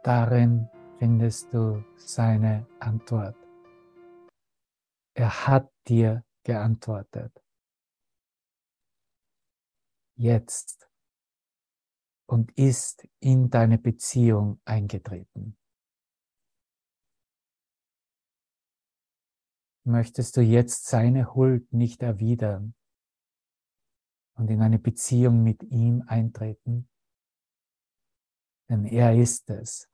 [0.07, 3.35] Darin findest du seine Antwort.
[5.13, 7.33] Er hat dir geantwortet.
[10.15, 10.89] Jetzt
[12.25, 15.57] und ist in deine Beziehung eingetreten.
[19.83, 22.75] Möchtest du jetzt seine Huld nicht erwidern
[24.37, 26.87] und in eine Beziehung mit ihm eintreten?
[28.69, 29.89] Denn er ist es,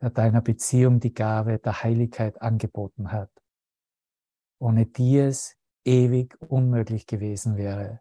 [0.00, 3.30] der deiner Beziehung die Gabe der Heiligkeit angeboten hat,
[4.58, 8.00] ohne die es ewig unmöglich gewesen wäre,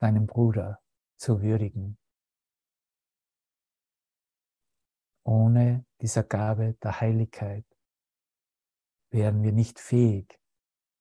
[0.00, 0.82] deinen Bruder
[1.16, 1.98] zu würdigen.
[5.24, 7.64] Ohne dieser Gabe der Heiligkeit
[9.10, 10.40] wären wir nicht fähig,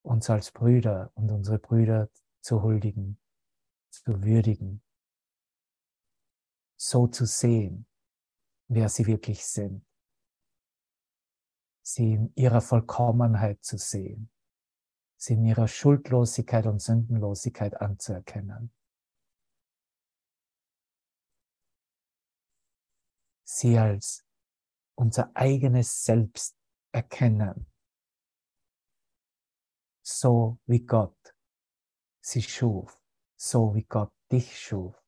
[0.03, 2.09] uns als Brüder und unsere Brüder
[2.41, 3.19] zu huldigen,
[3.89, 4.83] zu würdigen,
[6.77, 7.87] so zu sehen,
[8.73, 9.85] wer sie wirklich sind.
[11.83, 14.31] Sie in ihrer Vollkommenheit zu sehen.
[15.17, 18.73] Sie in ihrer Schuldlosigkeit und Sündenlosigkeit anzuerkennen.
[23.43, 24.25] Sie als
[24.95, 26.55] unser eigenes Selbst
[26.93, 27.67] erkennen.
[30.01, 31.35] So wie Gott
[32.21, 33.03] sie schuf,
[33.35, 35.00] so wie Gott dich schuf.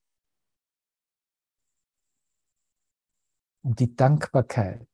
[3.64, 4.88] Und die Dankbarkeit,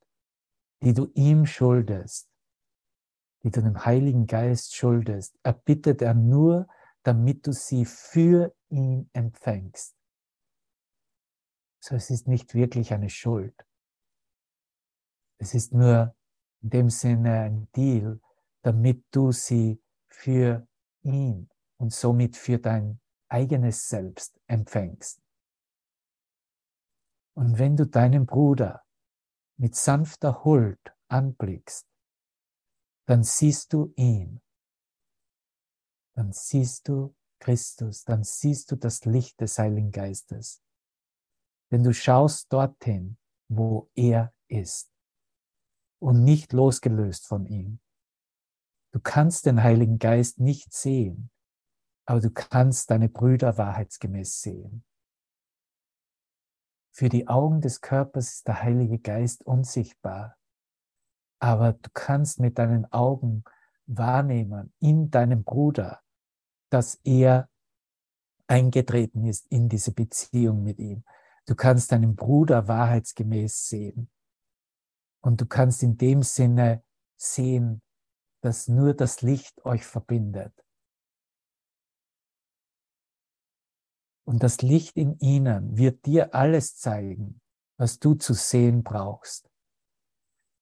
[0.82, 2.30] die du ihm schuldest,
[3.44, 6.68] die du dem Heiligen Geist schuldest, erbittet er nur,
[7.04, 9.96] damit du sie für ihn empfängst.
[11.82, 13.56] So es ist nicht wirklich eine Schuld.
[15.38, 16.16] Es ist nur
[16.62, 18.20] in dem Sinne ein Deal,
[18.62, 20.68] damit du sie für
[21.02, 23.00] ihn und somit für dein
[23.30, 25.22] eigenes Selbst empfängst.
[27.40, 28.84] Und wenn du deinen Bruder
[29.56, 31.88] mit sanfter Huld anblickst,
[33.08, 34.42] dann siehst du ihn.
[36.18, 40.62] Dann siehst du Christus, dann siehst du das Licht des Heiligen Geistes.
[41.72, 43.18] Denn du schaust dorthin,
[43.48, 44.92] wo er ist
[46.00, 47.80] und nicht losgelöst von ihm.
[48.92, 51.32] Du kannst den Heiligen Geist nicht sehen,
[52.06, 54.84] aber du kannst deine Brüder wahrheitsgemäß sehen.
[57.00, 60.36] Für die Augen des Körpers ist der Heilige Geist unsichtbar,
[61.40, 63.46] aber du kannst mit deinen Augen
[63.86, 66.02] wahrnehmen in deinem Bruder,
[66.70, 67.50] dass er
[68.48, 71.06] eingetreten ist in diese Beziehung mit ihm.
[71.46, 74.12] Du kannst deinen Bruder wahrheitsgemäß sehen.
[75.22, 76.84] Und du kannst in dem Sinne
[77.16, 77.82] sehen,
[78.42, 80.52] dass nur das Licht euch verbindet.
[84.30, 87.42] Und das Licht in ihnen wird dir alles zeigen,
[87.80, 89.50] was du zu sehen brauchst.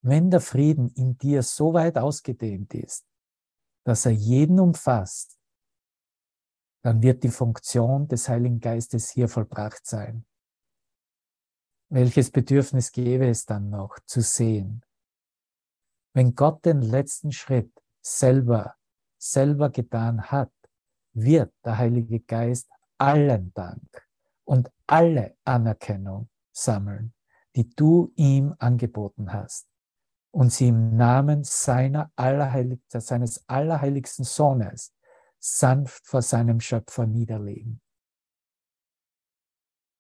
[0.02, 3.06] Wenn der Frieden in dir so weit ausgedehnt ist,
[3.84, 5.38] dass er jeden umfasst,
[6.82, 10.26] dann wird die Funktion des Heiligen Geistes hier vollbracht sein.
[11.90, 14.82] Welches Bedürfnis gäbe es dann noch zu sehen?
[16.14, 18.78] Wenn Gott den letzten Schritt selber,
[19.18, 20.54] selber getan hat,
[21.12, 24.08] wird der Heilige Geist allen Dank
[24.46, 27.14] und alle Anerkennung sammeln,
[27.56, 29.68] die du ihm angeboten hast
[30.32, 34.94] und sie im Namen seiner Allerheilig seines allerheiligsten Sohnes
[35.40, 37.82] sanft vor seinem Schöpfer niederlegen.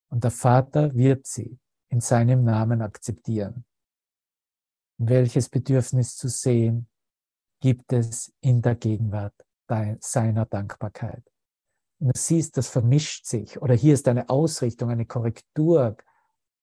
[0.09, 3.65] Und der Vater wird sie in seinem Namen akzeptieren.
[4.99, 6.87] Welches Bedürfnis zu sehen
[7.59, 9.45] gibt es in der Gegenwart
[9.99, 11.23] seiner Dankbarkeit?
[11.99, 15.97] Und du siehst, das vermischt sich oder hier ist eine Ausrichtung, eine Korrektur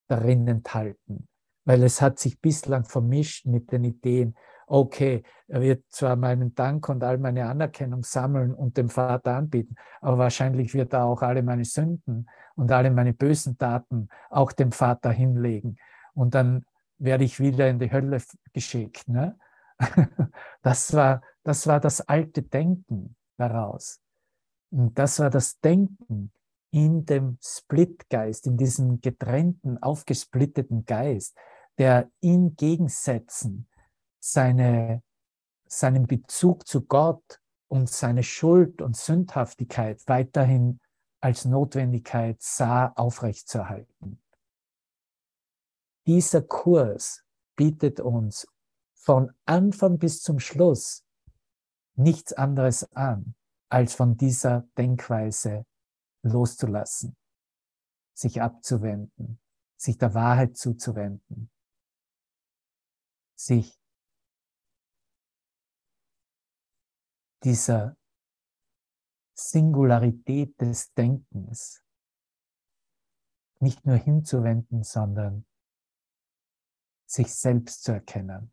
[0.07, 1.29] darin enthalten,
[1.65, 6.89] weil es hat sich bislang vermischt mit den Ideen, okay, er wird zwar meinen Dank
[6.89, 11.43] und all meine Anerkennung sammeln und dem Vater anbieten, aber wahrscheinlich wird er auch alle
[11.43, 15.77] meine Sünden und alle meine bösen Taten auch dem Vater hinlegen.
[16.15, 16.65] Und dann
[16.99, 18.23] werde ich wieder in die Hölle
[18.53, 19.09] geschickt.
[19.09, 19.37] Ne?
[20.63, 24.01] Das, war, das war das alte Denken daraus.
[24.75, 26.33] Und das war das Denken
[26.73, 31.37] in dem Splitgeist, in diesem getrennten, aufgesplitteten Geist,
[31.79, 33.69] der in Gegensätzen
[34.19, 35.05] seine,
[35.69, 40.81] seinen Bezug zu Gott und seine Schuld und Sündhaftigkeit weiterhin
[41.21, 44.21] als Notwendigkeit sah, aufrechtzuerhalten.
[46.05, 47.23] Dieser Kurs
[47.55, 48.49] bietet uns
[48.95, 51.05] von Anfang bis zum Schluss
[51.95, 53.37] nichts anderes an,
[53.75, 55.67] als von dieser Denkweise
[56.23, 57.17] loszulassen,
[58.17, 59.41] sich abzuwenden,
[59.77, 61.51] sich der Wahrheit zuzuwenden,
[63.35, 63.77] sich
[67.43, 67.97] dieser
[69.37, 71.83] Singularität des Denkens
[73.59, 75.47] nicht nur hinzuwenden, sondern
[77.07, 78.53] sich selbst zu erkennen.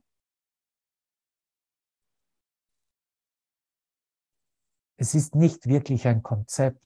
[5.02, 6.86] Es ist nicht wirklich ein Konzept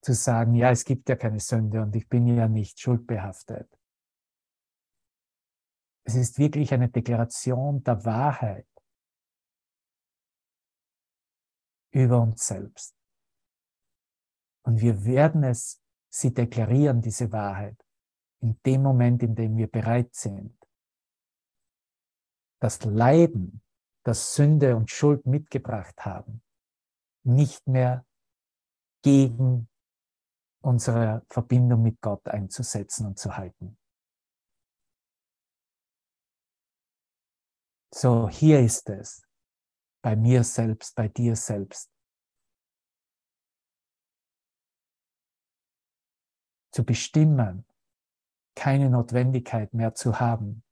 [0.00, 3.68] zu sagen, ja, es gibt ja keine Sünde und ich bin ja nicht schuldbehaftet.
[6.04, 8.66] Es ist wirklich eine Deklaration der Wahrheit
[11.90, 12.96] über uns selbst.
[14.62, 17.76] Und wir werden es, sie deklarieren, diese Wahrheit,
[18.40, 20.56] in dem Moment, in dem wir bereit sind,
[22.62, 23.60] das Leiden,
[24.04, 26.40] das Sünde und Schuld mitgebracht haben,
[27.26, 28.06] nicht mehr
[29.02, 29.68] gegen
[30.62, 33.78] unsere Verbindung mit Gott einzusetzen und zu halten.
[37.92, 39.26] So, hier ist es
[40.02, 41.90] bei mir selbst, bei dir selbst.
[46.72, 47.66] Zu bestimmen,
[48.54, 50.62] keine Notwendigkeit mehr zu haben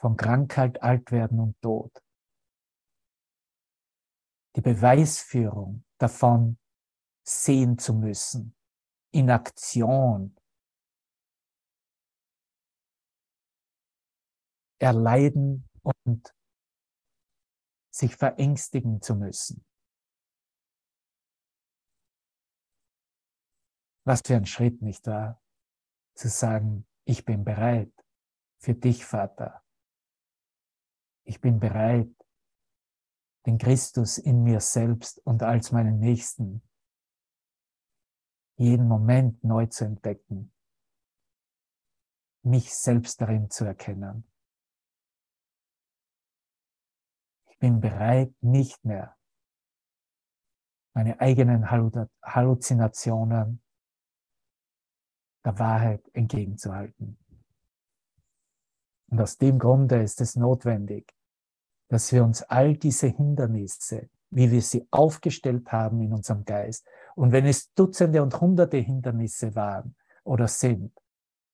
[0.00, 1.92] von Krankheit, Altwerden und Tod.
[4.56, 6.58] Die Beweisführung davon
[7.24, 8.56] sehen zu müssen,
[9.12, 10.36] in Aktion,
[14.80, 16.34] erleiden und
[17.90, 19.64] sich verängstigen zu müssen.
[24.04, 25.40] Was für ein Schritt, nicht wahr?
[26.14, 27.92] Zu sagen, ich bin bereit
[28.58, 29.62] für dich, Vater.
[31.24, 32.14] Ich bin bereit,
[33.46, 36.62] den Christus in mir selbst und als meinen Nächsten
[38.56, 40.52] jeden Moment neu zu entdecken,
[42.42, 44.30] mich selbst darin zu erkennen.
[47.60, 49.16] bin bereit, nicht mehr
[50.92, 53.62] meine eigenen Halluzinationen
[55.44, 57.16] der Wahrheit entgegenzuhalten.
[59.08, 61.14] Und aus dem Grunde ist es notwendig,
[61.90, 66.86] dass wir uns all diese Hindernisse, wie wir sie aufgestellt haben in unserem Geist,
[67.16, 70.92] und wenn es Dutzende und Hunderte Hindernisse waren oder sind,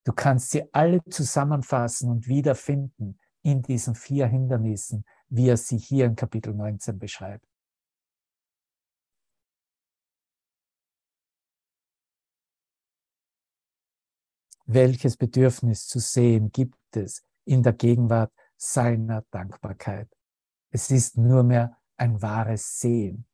[0.05, 6.05] du kannst sie alle zusammenfassen und wiederfinden in diesen vier Hindernissen, wie er sie hier
[6.05, 7.47] in Kapitel 19 beschreibt.
[14.67, 20.16] Welches Bedürfnis zu sehen gibt es in der Gegenwart seiner Dankbarkeit?
[20.77, 23.27] Es ist nur mehr ein wahres Sehen,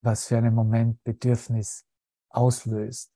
[0.00, 1.84] was für einen Moment Bedürfnis
[2.28, 3.12] auslöst.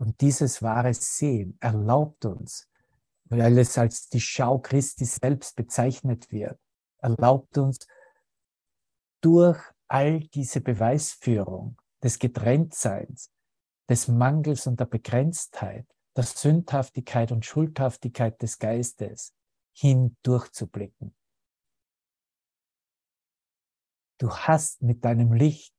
[0.00, 2.68] Und dieses wahre Sehen erlaubt uns,
[3.26, 6.58] weil es als die Schau Christi selbst bezeichnet wird,
[6.98, 7.86] erlaubt uns
[9.20, 13.30] durch all diese Beweisführung des Getrenntseins,
[13.88, 19.32] des Mangels und der Begrenztheit, der Sündhaftigkeit und Schuldhaftigkeit des Geistes
[19.72, 21.14] hindurchzublicken.
[24.18, 25.74] Du hast mit deinem Licht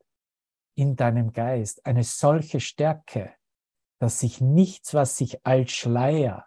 [0.76, 3.34] in deinem Geist eine solche Stärke,
[4.00, 6.46] dass sich nichts, was sich als Schleier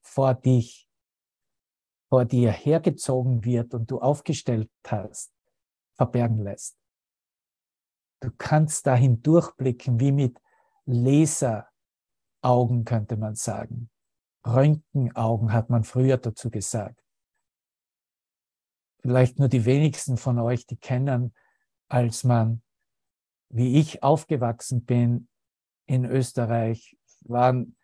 [0.00, 0.88] vor dich,
[2.08, 5.32] vor dir hergezogen wird und du aufgestellt hast,
[5.94, 6.76] verbergen lässt.
[8.20, 10.40] Du kannst dahin durchblicken wie mit
[10.86, 13.90] Laseraugen, könnte man sagen.
[14.46, 17.02] Röntgenaugen hat man früher dazu gesagt.
[19.00, 21.34] Vielleicht nur die wenigsten von euch, die kennen,
[21.88, 22.62] als man,
[23.48, 25.28] wie ich aufgewachsen bin
[25.86, 27.76] in Österreich, waren,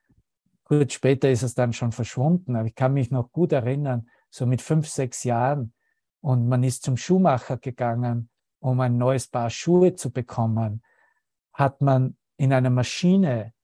[0.65, 4.47] kurz später ist es dann schon verschwunden, aber ich kann mich noch gut erinnern, so
[4.47, 5.73] mit fünf, sechs Jahren,
[6.21, 8.31] und man ist zum Schuhmacher gegangen,
[8.61, 10.83] um ein neues Paar Schuhe zu bekommen,
[11.53, 13.55] hat man in einer Maschine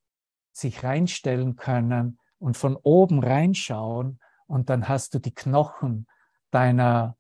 [0.53, 6.07] sich reinstellen können und von oben reinschauen und dann hast du die Knochen
[6.51, 7.17] deiner,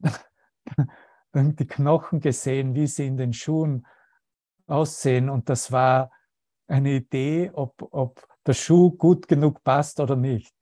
[1.34, 3.86] die Knochen gesehen, wie sie in den Schuhen
[4.66, 6.10] aussehen und das war
[6.68, 10.54] eine Idee, ob, ob der Schuh gut genug passt oder nicht.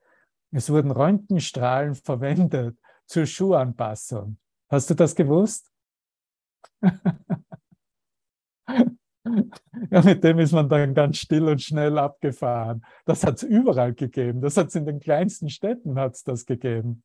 [0.50, 4.38] Es wurden Röntgenstrahlen verwendet zur Schuhanpassung.
[4.68, 5.70] Hast du das gewusst?
[9.90, 12.84] Ja, mit dem ist man dann ganz still und schnell abgefahren.
[13.06, 14.42] Das hat es überall gegeben.
[14.42, 17.02] Das hat es in den kleinsten Städten hat's das gegeben.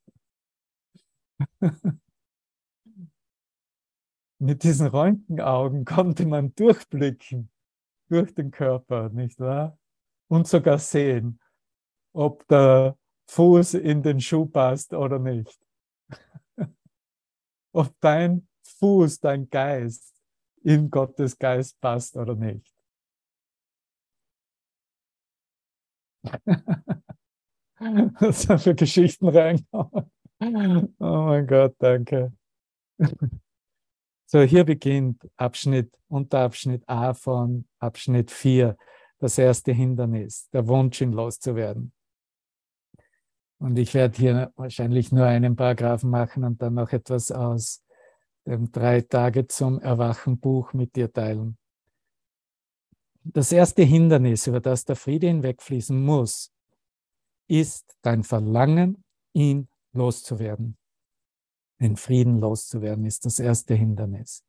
[4.40, 7.50] mit diesen Röntgenaugen konnte man durchblicken
[8.10, 9.78] durch den Körper, nicht wahr?
[10.28, 11.40] Und sogar sehen,
[12.14, 12.98] ob der
[13.28, 15.60] Fuß in den Schuh passt oder nicht.
[17.72, 20.19] ob dein Fuß, dein Geist
[20.64, 22.74] in Gottes Geist passt oder nicht.
[28.20, 30.12] Was da für Geschichten reinkommen.
[31.00, 32.34] Oh mein Gott, danke.
[34.26, 38.78] So, hier beginnt Abschnitt, Unterabschnitt A von Abschnitt 4,
[39.18, 41.92] das erste Hindernis, der Wunsch, ihn loszuwerden.
[43.60, 47.84] Und ich werde hier wahrscheinlich nur einen Paragraphen machen und dann noch etwas aus
[48.50, 51.58] dem Drei Tage zum Erwachen Buch mit dir teilen.
[53.24, 56.52] Das erste Hindernis, über das der Friede hinwegfließen muss,
[57.48, 60.78] ist dein Verlangen, ihn loszuwerden.
[61.80, 64.44] Den Frieden loszuwerden ist das erste Hindernis.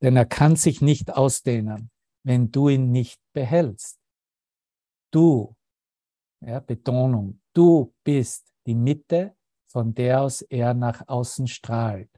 [0.00, 1.90] Denn er kann sich nicht ausdehnen,
[2.22, 3.98] wenn du ihn nicht behältst.
[5.10, 5.56] Du,
[6.40, 9.34] ja, Betonung, du bist die Mitte,
[9.66, 12.10] von der aus er nach außen strahlt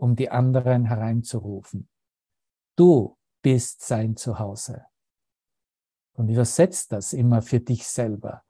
[0.00, 1.88] um die anderen hereinzurufen.
[2.74, 4.86] Du bist sein Zuhause.
[6.14, 8.42] Und übersetzt das immer für dich selber.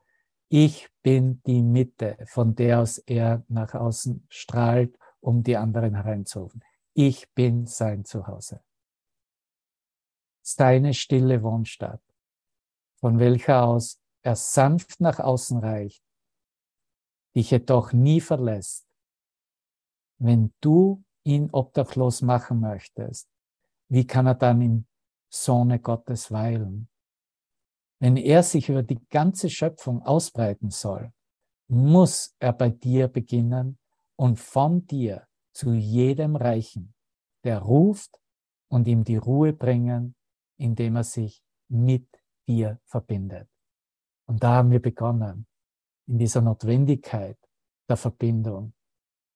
[0.47, 6.63] Ich bin die Mitte, von der aus er nach außen strahlt, um die anderen hereinzurufen.
[6.93, 8.61] Ich bin sein Zuhause.
[10.41, 12.01] Seine stille Wohnstatt,
[12.95, 16.03] von welcher aus er sanft nach außen reicht,
[17.35, 18.87] dich jedoch nie verlässt,
[20.17, 23.29] wenn du ihn obdachlos machen möchtest,
[23.89, 24.85] wie kann er dann im
[25.29, 26.89] Sohne Gottes weilen?
[27.99, 31.11] Wenn er sich über die ganze Schöpfung ausbreiten soll,
[31.67, 33.77] muss er bei dir beginnen
[34.15, 36.93] und von dir zu jedem reichen,
[37.43, 38.19] der ruft
[38.69, 40.15] und ihm die Ruhe bringen,
[40.57, 42.07] indem er sich mit
[42.47, 43.49] dir verbindet.
[44.27, 45.47] Und da haben wir begonnen,
[46.07, 47.37] in dieser Notwendigkeit
[47.87, 48.73] der Verbindung,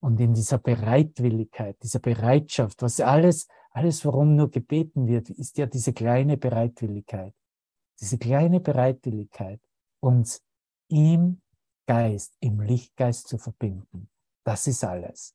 [0.05, 5.65] und in dieser Bereitwilligkeit, dieser Bereitschaft, was alles, alles, worum nur gebeten wird, ist ja
[5.65, 7.33] diese kleine Bereitwilligkeit.
[7.99, 9.59] diese kleine Bereitwilligkeit,
[10.01, 10.43] uns
[10.89, 11.41] im
[11.87, 14.09] Geist, im Lichtgeist zu verbinden.
[14.43, 15.33] Das ist alles.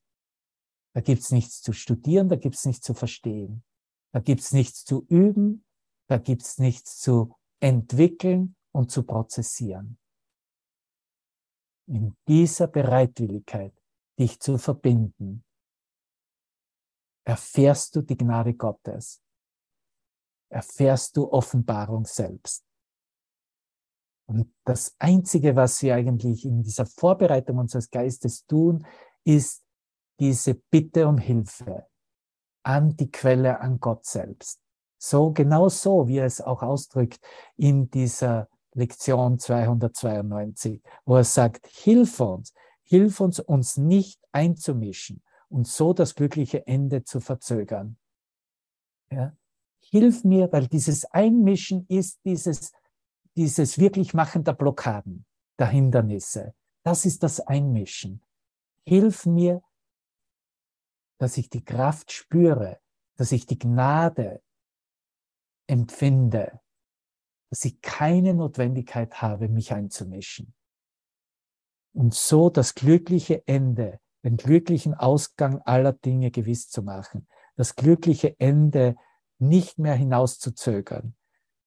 [0.95, 3.65] Da gibt es nichts zu studieren, da gibt es nichts zu verstehen,
[4.13, 5.65] da gibt es nichts zu üben,
[6.07, 9.99] da gibt es nichts zu entwickeln und zu prozessieren.
[11.87, 13.80] In dieser Bereitwilligkeit,
[14.21, 15.45] dich zu verbinden,
[17.25, 19.23] erfährst du die Gnade Gottes,
[20.51, 22.65] erfährst du Offenbarung selbst.
[24.27, 28.87] Und das Einzige, was wir eigentlich in dieser Vorbereitung unseres Geistes tun,
[29.25, 29.65] ist
[30.21, 31.87] diese Bitte um Hilfe
[32.63, 34.61] an die Quelle, an Gott selbst.
[35.03, 37.19] So, genau so, wie er es auch ausdrückt
[37.57, 42.53] in dieser Lektion 292, wo er sagt, hilf uns,
[42.91, 47.97] hilf uns, uns nicht einzumischen und so das glückliche Ende zu verzögern.
[49.11, 49.35] Ja?
[49.81, 52.73] Hilf mir, weil dieses Einmischen ist dieses
[53.37, 55.25] dieses Wirklichmachen der Blockaden,
[55.59, 56.55] der Hindernisse.
[56.83, 58.23] Das ist das Einmischen.
[58.87, 59.63] Hilf mir,
[61.19, 62.81] dass ich die Kraft spüre,
[63.17, 64.43] dass ich die Gnade
[65.67, 66.61] empfinde,
[67.51, 70.55] dass ich keine Notwendigkeit habe, mich einzumischen.
[71.93, 77.27] Und so das glückliche Ende, den glücklichen Ausgang aller Dinge gewiss zu machen,
[77.57, 78.97] das glückliche Ende
[79.39, 81.15] nicht mehr hinauszuzögern,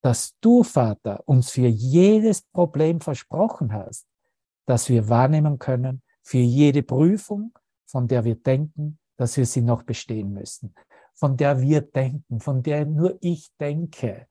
[0.01, 4.05] dass du, Vater, uns für jedes Problem versprochen hast,
[4.65, 9.83] dass wir wahrnehmen können, für jede Prüfung, von der wir denken, dass wir sie noch
[9.83, 10.73] bestehen müssen,
[11.13, 14.27] von der wir denken, von der nur ich denke.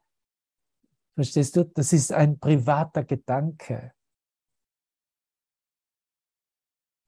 [1.14, 1.64] Verstehst du?
[1.64, 3.92] Das ist ein privater Gedanke.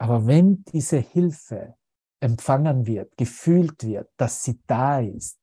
[0.04, 1.78] Aber wenn diese Hilfe
[2.20, 5.40] empfangen wird, gefühlt wird, dass sie da ist,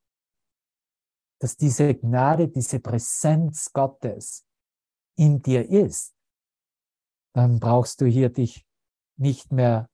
[1.40, 4.46] dass diese Gnade, diese Präsenz Gottes
[5.16, 6.14] in dir ist,
[7.34, 8.64] dann brauchst du hier dich
[9.16, 9.90] nicht mehr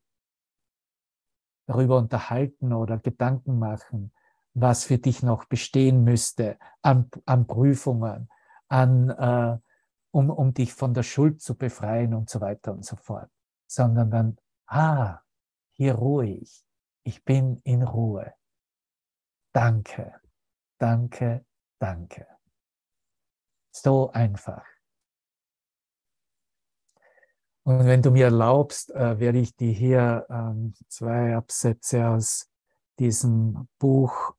[1.67, 4.13] darüber unterhalten oder Gedanken machen,
[4.53, 8.29] was für dich noch bestehen müsste an, an Prüfungen,
[8.69, 9.59] an, äh,
[10.11, 13.31] um, um dich von der Schuld zu befreien und so weiter und so fort,
[13.67, 14.39] sondern dann,
[14.69, 15.21] ah,
[15.73, 16.65] hier ruhe ich,
[17.03, 18.33] ich bin in Ruhe.
[19.53, 20.21] Danke.
[20.79, 21.45] Danke,
[21.81, 22.27] danke.
[23.73, 24.65] So einfach.
[27.65, 32.49] Und wenn du mir erlaubst, äh, werde ich dir hier ähm, zwei Absätze aus
[32.99, 34.35] diesem Buch,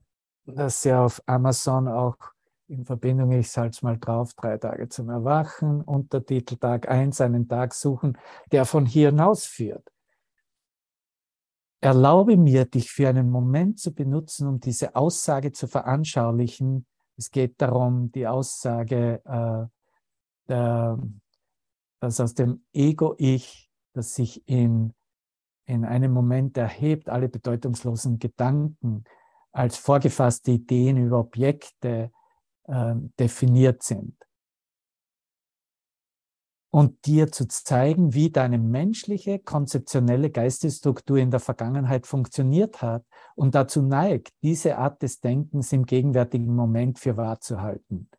[0.46, 2.18] das ja auf Amazon auch
[2.68, 7.74] in Verbindung, ich halte mal drauf, drei Tage zum Erwachen, Untertitel Tag 1, einen Tag
[7.74, 8.18] suchen,
[8.52, 9.92] der von hier hinaus führt.
[11.82, 16.86] Erlaube mir, dich für einen Moment zu benutzen, um diese Aussage zu veranschaulichen.
[17.18, 19.68] Es geht darum, die Aussage, äh,
[20.50, 21.00] der,
[22.02, 24.94] dass aus dem Ego-Ich, das sich in,
[25.66, 29.04] in einem Moment erhebt, alle bedeutungslosen Gedanken
[29.52, 32.12] als vorgefasste Ideen über Objekte
[32.66, 34.16] äh, definiert sind
[36.72, 43.04] und dir zu zeigen, wie deine menschliche, konzeptionelle Geistesstruktur in der Vergangenheit funktioniert hat
[43.36, 48.10] und dazu neigt, diese Art des Denkens im gegenwärtigen Moment für wahr zu halten.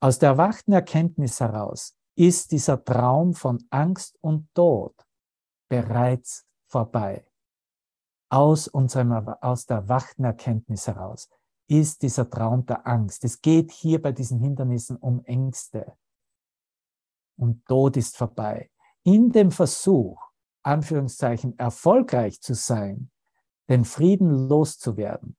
[0.00, 4.94] Aus der erwachten Erkenntnis heraus ist dieser Traum von Angst und Tod
[5.68, 7.24] bereits vorbei.
[8.30, 11.28] Aus, unserem, aus der erwachten Erkenntnis heraus
[11.68, 13.24] ist dieser Traum der Angst.
[13.24, 15.96] Es geht hier bei diesen Hindernissen um Ängste
[17.40, 18.70] und Tod ist vorbei.
[19.02, 20.20] In dem Versuch,
[20.62, 23.10] Anführungszeichen, erfolgreich zu sein,
[23.68, 25.36] den Frieden loszuwerden,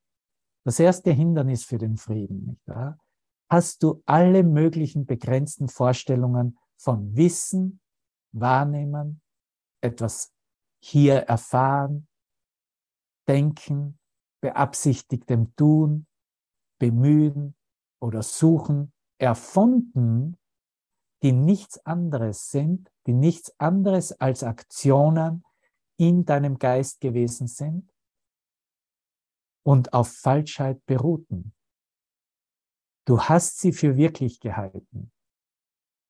[0.66, 2.98] das erste Hindernis für den Frieden, nicht wahr?
[3.52, 7.82] hast du alle möglichen begrenzten Vorstellungen von Wissen,
[8.32, 9.22] Wahrnehmen,
[9.82, 10.34] etwas
[10.82, 12.08] hier erfahren,
[13.28, 14.00] denken,
[14.42, 16.08] beabsichtigtem Tun,
[16.80, 17.56] bemühen
[18.02, 20.38] oder suchen, erfunden
[21.24, 25.44] die nichts anderes sind, die nichts anderes als Aktionen
[25.98, 27.92] in deinem Geist gewesen sind
[29.64, 31.54] und auf Falschheit beruhten.
[33.06, 35.12] Du hast sie für wirklich gehalten,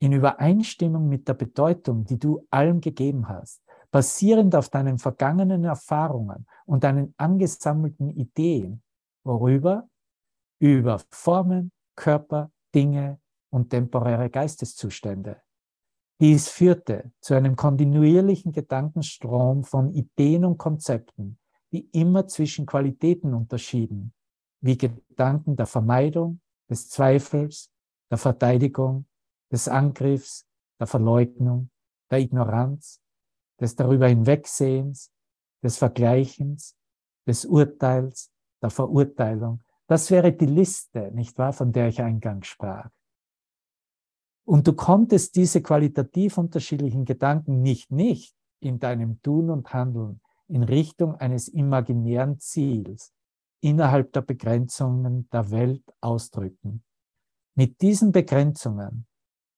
[0.01, 6.47] in Übereinstimmung mit der Bedeutung, die du allem gegeben hast, basierend auf deinen vergangenen Erfahrungen
[6.65, 8.81] und deinen angesammelten Ideen,
[9.23, 9.87] worüber?
[10.59, 13.20] Über Formen, Körper, Dinge,
[13.51, 15.41] und temporäre Geisteszustände.
[16.19, 21.39] Dies führte zu einem kontinuierlichen Gedankenstrom von Ideen und Konzepten,
[21.71, 24.13] die immer zwischen Qualitäten unterschieden,
[24.61, 27.71] wie Gedanken der Vermeidung, des Zweifels,
[28.09, 29.05] der Verteidigung,
[29.51, 30.47] des Angriffs,
[30.79, 31.69] der Verleugnung,
[32.09, 33.01] der Ignoranz,
[33.59, 35.11] des darüber hinwegsehens,
[35.63, 36.77] des Vergleichens,
[37.27, 38.31] des Urteils,
[38.61, 39.63] der Verurteilung.
[39.87, 42.89] Das wäre die Liste, nicht wahr, von der ich eingangs sprach.
[44.45, 50.63] Und du konntest diese qualitativ unterschiedlichen Gedanken nicht, nicht in deinem Tun und Handeln in
[50.63, 53.13] Richtung eines imaginären Ziels
[53.61, 56.83] innerhalb der Begrenzungen der Welt ausdrücken.
[57.55, 59.05] Mit diesen Begrenzungen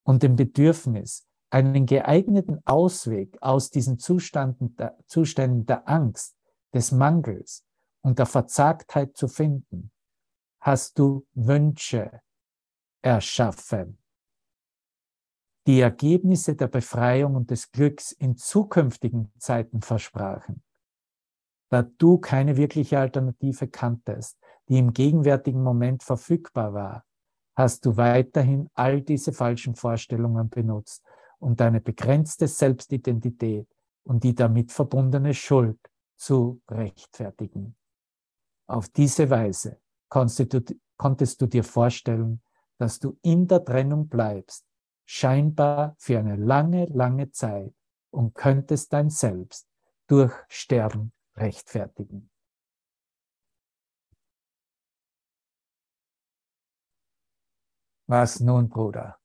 [0.04, 6.36] und dem Bedürfnis, einen geeigneten Ausweg aus diesen Zuständen der, Zuständen der Angst,
[6.74, 7.64] des Mangels
[8.02, 9.92] und der Verzagtheit zu finden,
[10.60, 12.22] hast du Wünsche
[13.02, 14.00] erschaffen,
[15.66, 20.62] die Ergebnisse der Befreiung und des Glücks in zukünftigen Zeiten versprachen.
[21.70, 24.38] Da du keine wirkliche Alternative kanntest,
[24.70, 27.06] die im gegenwärtigen Moment verfügbar war,
[27.56, 31.04] hast du weiterhin all diese falschen Vorstellungen benutzt,
[31.40, 33.68] um deine begrenzte Selbstidentität
[34.04, 35.80] und die damit verbundene Schuld
[36.16, 37.76] zu rechtfertigen.
[38.68, 42.42] Auf diese Weise konntest du dir vorstellen,
[42.78, 44.66] dass du in der Trennung bleibst,
[45.06, 47.74] scheinbar für eine lange, lange Zeit
[48.12, 49.68] und könntest dein Selbst
[50.08, 52.30] durch Sterben rechtfertigen.
[58.08, 59.20] Was nun, Bruder?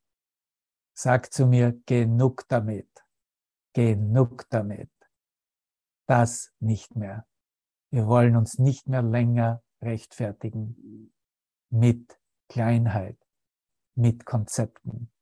[0.95, 2.89] Sag zu mir, genug damit,
[3.74, 4.91] genug damit.
[6.07, 7.26] Das nicht mehr.
[7.91, 11.12] Wir wollen uns nicht mehr länger rechtfertigen
[11.70, 12.18] mit
[12.49, 13.18] Kleinheit,
[13.95, 15.12] mit Konzepten,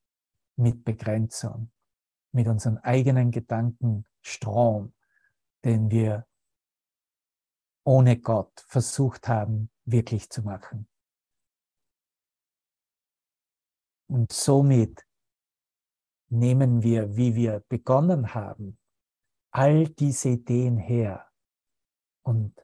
[0.57, 1.71] mit Begrenzung,
[2.33, 4.95] mit unserem eigenen Gedankenstrom,
[5.65, 6.27] den wir
[7.85, 10.89] ohne Gott versucht haben, wirklich zu machen.
[14.09, 15.07] Und somit
[16.29, 18.79] nehmen wir, wie wir begonnen haben,
[19.51, 21.27] all diese Ideen her
[22.23, 22.55] und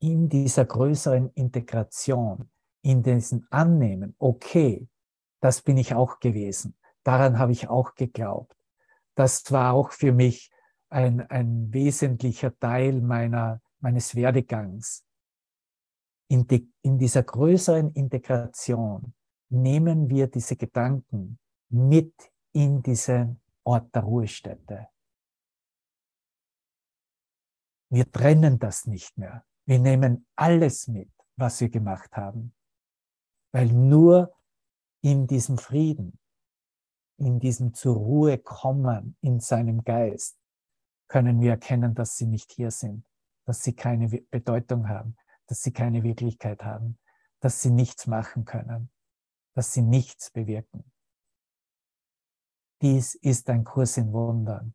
[0.00, 2.50] in dieser größeren Integration,
[2.82, 4.88] in diesem Annehmen, okay,
[5.46, 8.56] das bin ich auch gewesen, daran habe ich auch geglaubt.
[9.14, 10.50] Das war auch für mich
[10.88, 15.04] ein, ein wesentlicher Teil meiner, meines Werdegangs.
[16.28, 19.14] In, die, in dieser größeren Integration
[19.48, 21.38] nehmen wir diese Gedanken
[21.68, 22.12] mit
[22.52, 24.88] in diesen Ort der Ruhestätte.
[27.88, 29.44] Wir trennen das nicht mehr.
[29.64, 32.52] Wir nehmen alles mit, was wir gemacht haben.
[33.52, 34.35] Weil nur
[35.06, 36.18] in diesem Frieden,
[37.16, 40.36] in diesem zur Ruhe kommen in seinem Geist,
[41.06, 43.06] können wir erkennen, dass sie nicht hier sind,
[43.44, 46.98] dass sie keine Bedeutung haben, dass sie keine Wirklichkeit haben,
[47.38, 48.90] dass sie nichts machen können,
[49.54, 50.90] dass sie nichts bewirken.
[52.82, 54.74] Dies ist ein Kurs in Wundern.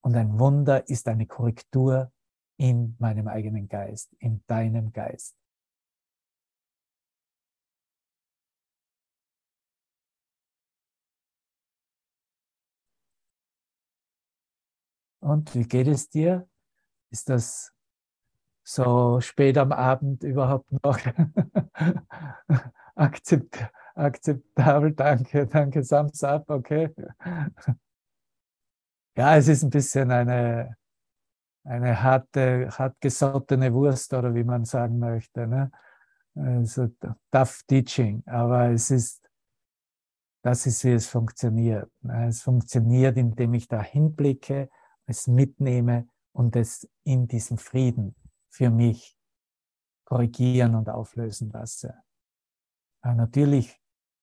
[0.00, 2.10] Und ein Wunder ist eine Korrektur
[2.56, 5.37] in meinem eigenen Geist, in deinem Geist.
[15.20, 16.48] Und wie geht es dir?
[17.10, 17.72] Ist das
[18.62, 20.98] so spät am Abend überhaupt noch
[22.94, 24.92] akzept, akzeptabel?
[24.92, 26.94] Danke, danke, Thumbs up, okay.
[29.16, 30.76] Ja, es ist ein bisschen eine,
[31.64, 35.48] eine harte, hartgesottene Wurst oder wie man sagen möchte.
[35.48, 35.72] Ne?
[36.36, 36.88] Also
[37.32, 39.28] tough teaching, aber es ist,
[40.42, 41.90] das ist, wie es funktioniert.
[42.02, 42.28] Ne?
[42.28, 44.70] Es funktioniert, indem ich da hinblicke,
[45.08, 48.14] es mitnehme und es in diesem Frieden
[48.48, 49.18] für mich
[50.04, 51.94] korrigieren und auflösen lasse.
[53.00, 53.80] Aber natürlich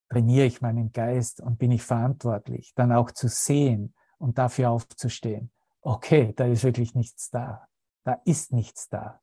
[0.10, 5.52] trainiere ich meinen Geist und bin ich verantwortlich, dann auch zu sehen und dafür aufzustehen.
[5.82, 7.68] Okay, da ist wirklich nichts da.
[8.04, 9.22] Da ist nichts da.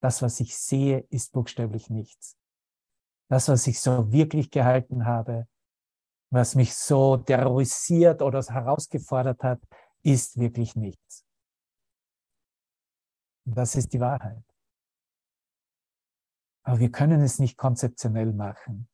[0.00, 2.36] Das, was ich sehe, ist buchstäblich nichts.
[3.28, 5.46] Das, was ich so wirklich gehalten habe,
[6.30, 9.60] was mich so terrorisiert oder herausgefordert hat,
[10.02, 11.24] ist wirklich nichts.
[13.44, 14.44] Das ist die Wahrheit.
[16.62, 18.88] Aber wir können es nicht konzeptionell machen.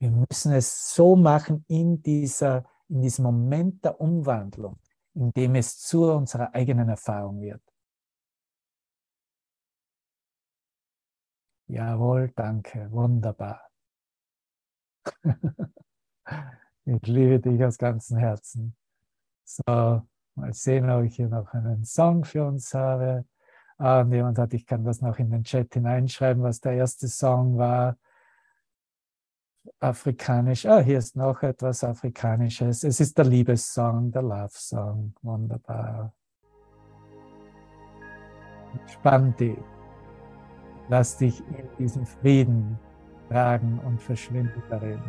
[0.00, 4.80] Wir müssen es so machen in, dieser, in diesem Moment der Umwandlung,
[5.14, 7.62] in dem es zu unserer eigenen Erfahrung wird.
[11.66, 13.70] Jawohl, danke, wunderbar.
[16.84, 18.76] ich liebe dich aus ganzem Herzen.
[19.44, 20.02] So,
[20.36, 23.24] Mal sehen, ob ich hier noch einen Song für uns habe.
[23.78, 27.08] Ah, und jemand hat, ich kann das noch in den Chat hineinschreiben, was der erste
[27.08, 27.96] Song war.
[29.80, 30.66] afrikanisch.
[30.66, 32.84] Ah, hier ist noch etwas Afrikanisches.
[32.84, 35.14] Es ist der Liebessong, der Love Song.
[35.22, 36.12] Wunderbar.
[38.86, 39.58] Spann dich.
[40.88, 42.78] Lass dich in diesen Frieden
[43.28, 45.00] tragen und verschwinde darin.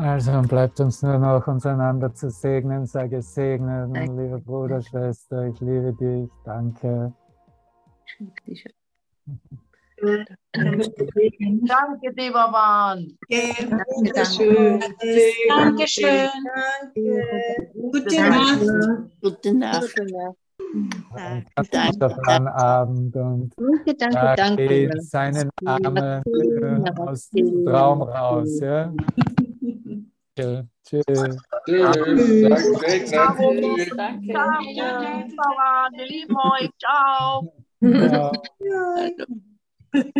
[0.00, 2.86] Also dann bleibt uns nur noch uns einander zu segnen.
[2.86, 6.30] Sage segnen, lieber Bruder, Schwester, ich liebe dich.
[6.42, 7.12] Danke.
[11.66, 13.08] Danke, Devavan.
[13.28, 14.80] Dankeschön.
[15.50, 16.30] Dankeschön.
[17.92, 18.60] Gute Nacht.
[19.20, 19.96] Gute Nacht.
[21.56, 24.82] Ganz wunderbaren Abend und Danke, danke, danke.
[24.84, 26.22] in seinen Armen
[26.96, 28.60] aus dem Traum raus.
[28.60, 28.92] Ja?
[30.40, 31.04] Ja, Tschüss.
[31.66, 31.96] Tschüss.
[32.48, 33.36] Danke.
[33.66, 33.90] Tschüss.
[33.96, 34.32] Danke.
[35.92, 36.70] Wir lieben euch.
[36.78, 37.52] Ciao.
[37.80, 38.32] Ja.